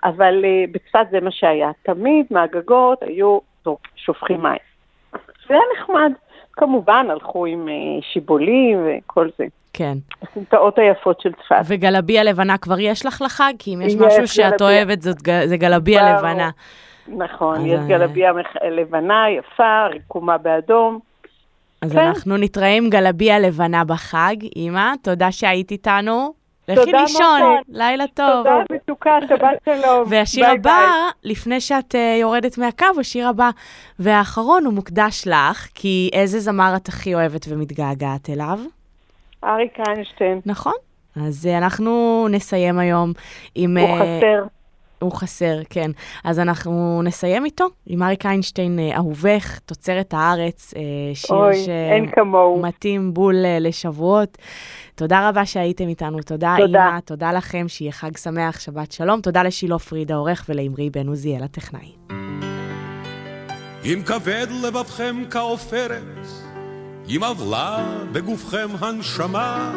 [0.03, 1.71] אבל אה, בצפת זה מה שהיה.
[1.83, 4.57] תמיד מהגגות היו טוב, שופכים מים.
[5.47, 6.11] זה היה נחמד.
[6.51, 7.67] כמובן, הלכו עם
[8.13, 9.45] שיבולים וכל זה.
[9.73, 9.97] כן.
[10.23, 11.55] הסמטאות היפות של צפת.
[11.65, 13.53] וגלביה לבנה כבר יש לך לחג?
[13.59, 14.61] כי אם יש יש, משהו שאת.
[14.61, 16.17] אוהבת, זאת זה גלביה.
[16.17, 16.49] לבנה.
[17.17, 18.31] נכון, יש אה, גלביה
[18.71, 20.99] לבנה, יפה, רקומה באדום.
[21.81, 21.99] אז כן.
[21.99, 24.35] אנחנו נתראה עם גלביה לבנה בחג.
[24.55, 26.33] אמא, תודה שהיית איתנו.
[26.67, 27.41] לכי לישון.
[27.69, 28.27] לילה טוב.
[28.37, 30.03] תודה, מתוקה, שבת שלום.
[30.09, 31.31] והשיר ביי, הבא, ביי.
[31.31, 33.49] לפני שאת אה, יורדת מהקו, השיר הבא
[33.99, 38.59] והאחרון הוא מוקדש לך, כי איזה זמר את הכי אוהבת ומתגעגעת אליו?
[39.43, 40.41] אריק איינשטיין.
[40.45, 40.73] נכון.
[41.15, 43.13] אז אה, אנחנו נסיים היום
[43.55, 43.77] עם...
[43.77, 44.43] הוא אה, חסר.
[45.01, 45.91] הוא חסר, כן.
[46.23, 50.81] אז אנחנו נסיים איתו, עם אריק איינשטיין, אה, אהובך, תוצרת הארץ, אה,
[51.15, 51.37] שיר.
[52.55, 54.37] שמתאים בול אה, לשבועות.
[54.95, 56.87] תודה רבה שהייתם איתנו, תודה תודה.
[56.87, 61.43] אימא, תודה לכם, שיהיה חג שמח, שבת שלום, תודה לשילה פריד העורך ולאמרי בן עוזיאל
[61.43, 61.91] הטכנאי.
[63.85, 66.27] אם כבד לבבכם כעופרת,
[67.07, 69.71] אם עוולה בגופכם הנשמה,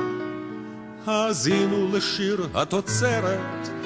[1.07, 3.82] האזינו לשיר התוצרת,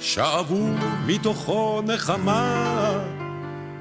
[0.00, 0.66] שאבו
[1.06, 2.92] מתוכו נחמה.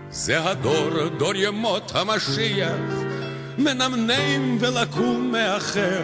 [0.10, 2.94] זה הדור, דור ימות המשיח,
[3.58, 6.02] מנמנם ולקום מאחר.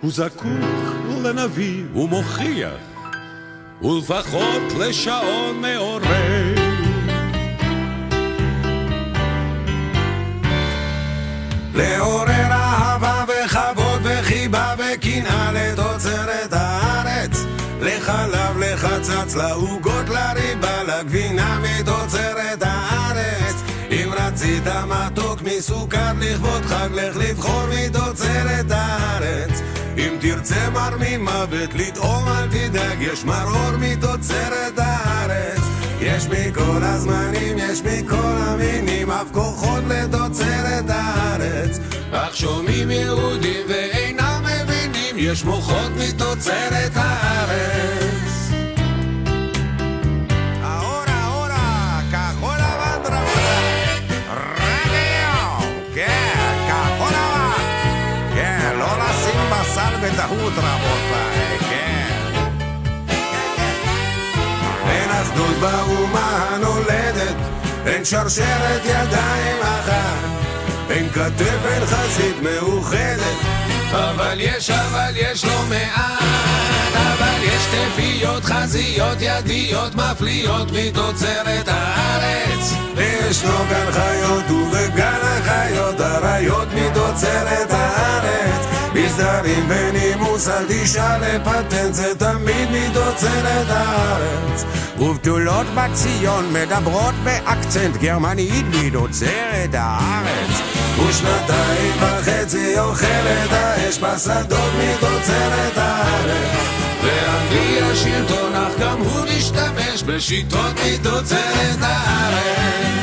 [0.00, 2.70] הוא זקוק לנביא ומוכיח,
[3.82, 6.54] ולפחות לשעון מעורר.
[11.74, 16.89] לעורר אהבה וכבוד וחיבה וקנאה לתוצרת הארץ
[18.10, 23.54] לחלב, לחצץ, לעוגות, לריבה, לגבינה מתוצרת הארץ
[23.90, 29.60] אם רצית מתוק מסוכר לכבוד חג, לך לבחור מתוצרת הארץ
[29.96, 35.60] אם תרצה מר ממוות לטעום אל תדאג, יש מרור מתוצרת הארץ
[36.00, 41.78] יש מכל הזמנים, יש מכל המינים, אף כוחות לתוצרת הארץ.
[42.12, 47.99] אך שומעים יהודים ואינם מבינים, יש מוחות מתוצרת הארץ.
[60.50, 62.50] בטעות רבותיי, כן.
[64.88, 67.36] אין אחדות באומה הנולדת,
[67.86, 70.28] אין שרשרת ידיים אחת,
[70.90, 73.36] אין כתף, אין חזית מאוחדת.
[73.92, 82.72] אבל יש, אבל יש לא מעט, אבל יש תפיות, חזיות, ידיות, מפליאות מתוצרת הארץ.
[82.96, 88.79] וישנו גן חיות ובגן החיות, אריות מתוצרת הארץ.
[88.94, 94.64] מסדרים ונימוס, אל תשאל לפטנט, זה תמיד מתוצרת הארץ.
[94.98, 100.60] ובתולות בציון מדברות באקצנט גרמנית מתוצרת הארץ.
[101.08, 106.58] ושנתיים וחצי אוכלת האש בשדות מתוצרת הארץ.
[107.02, 112.99] ואנגלי השלטון, אך גם הוא משתמש בשיטות מתוצרת הארץ.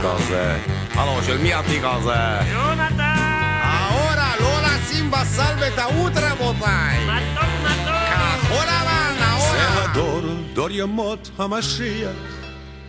[0.00, 0.58] התיק הזה?
[0.94, 2.50] הלו, של מי התיק הזה?
[2.52, 3.60] יונתן!
[3.90, 7.06] אורה, לא לשים בסל בטעות רבותיי.
[7.06, 7.94] מתוק מתוק!
[8.10, 9.52] כחול לבן, אורה!
[9.52, 10.20] זה הדור,
[10.54, 12.10] דור ימות המשיח,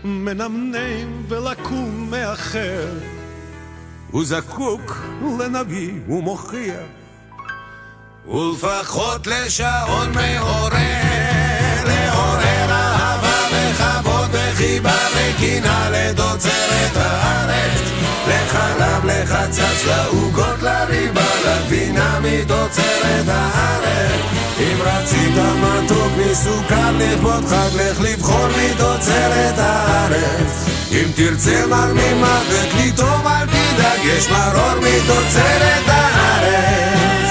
[0.04, 2.88] מנמנם ולקום מאחר.
[4.12, 5.06] הוא זקוק
[5.40, 6.88] לנביא ומוכיח,
[8.28, 11.41] ולפחות לשעון מעורר,
[14.62, 17.82] וחיבה וקנאה לתוצרת הארץ.
[18.28, 24.22] לחלב, לחצץ, לעוגות, לריבה, לגבינה מתוצרת הארץ.
[24.60, 30.66] אם רצית מתוק מסוכר לכבוד חג, לך לבחור מתוצרת הארץ.
[30.92, 37.31] אם תרצה מר ממוות לטעום אל תדאג, יש מרור מתוצרת הארץ.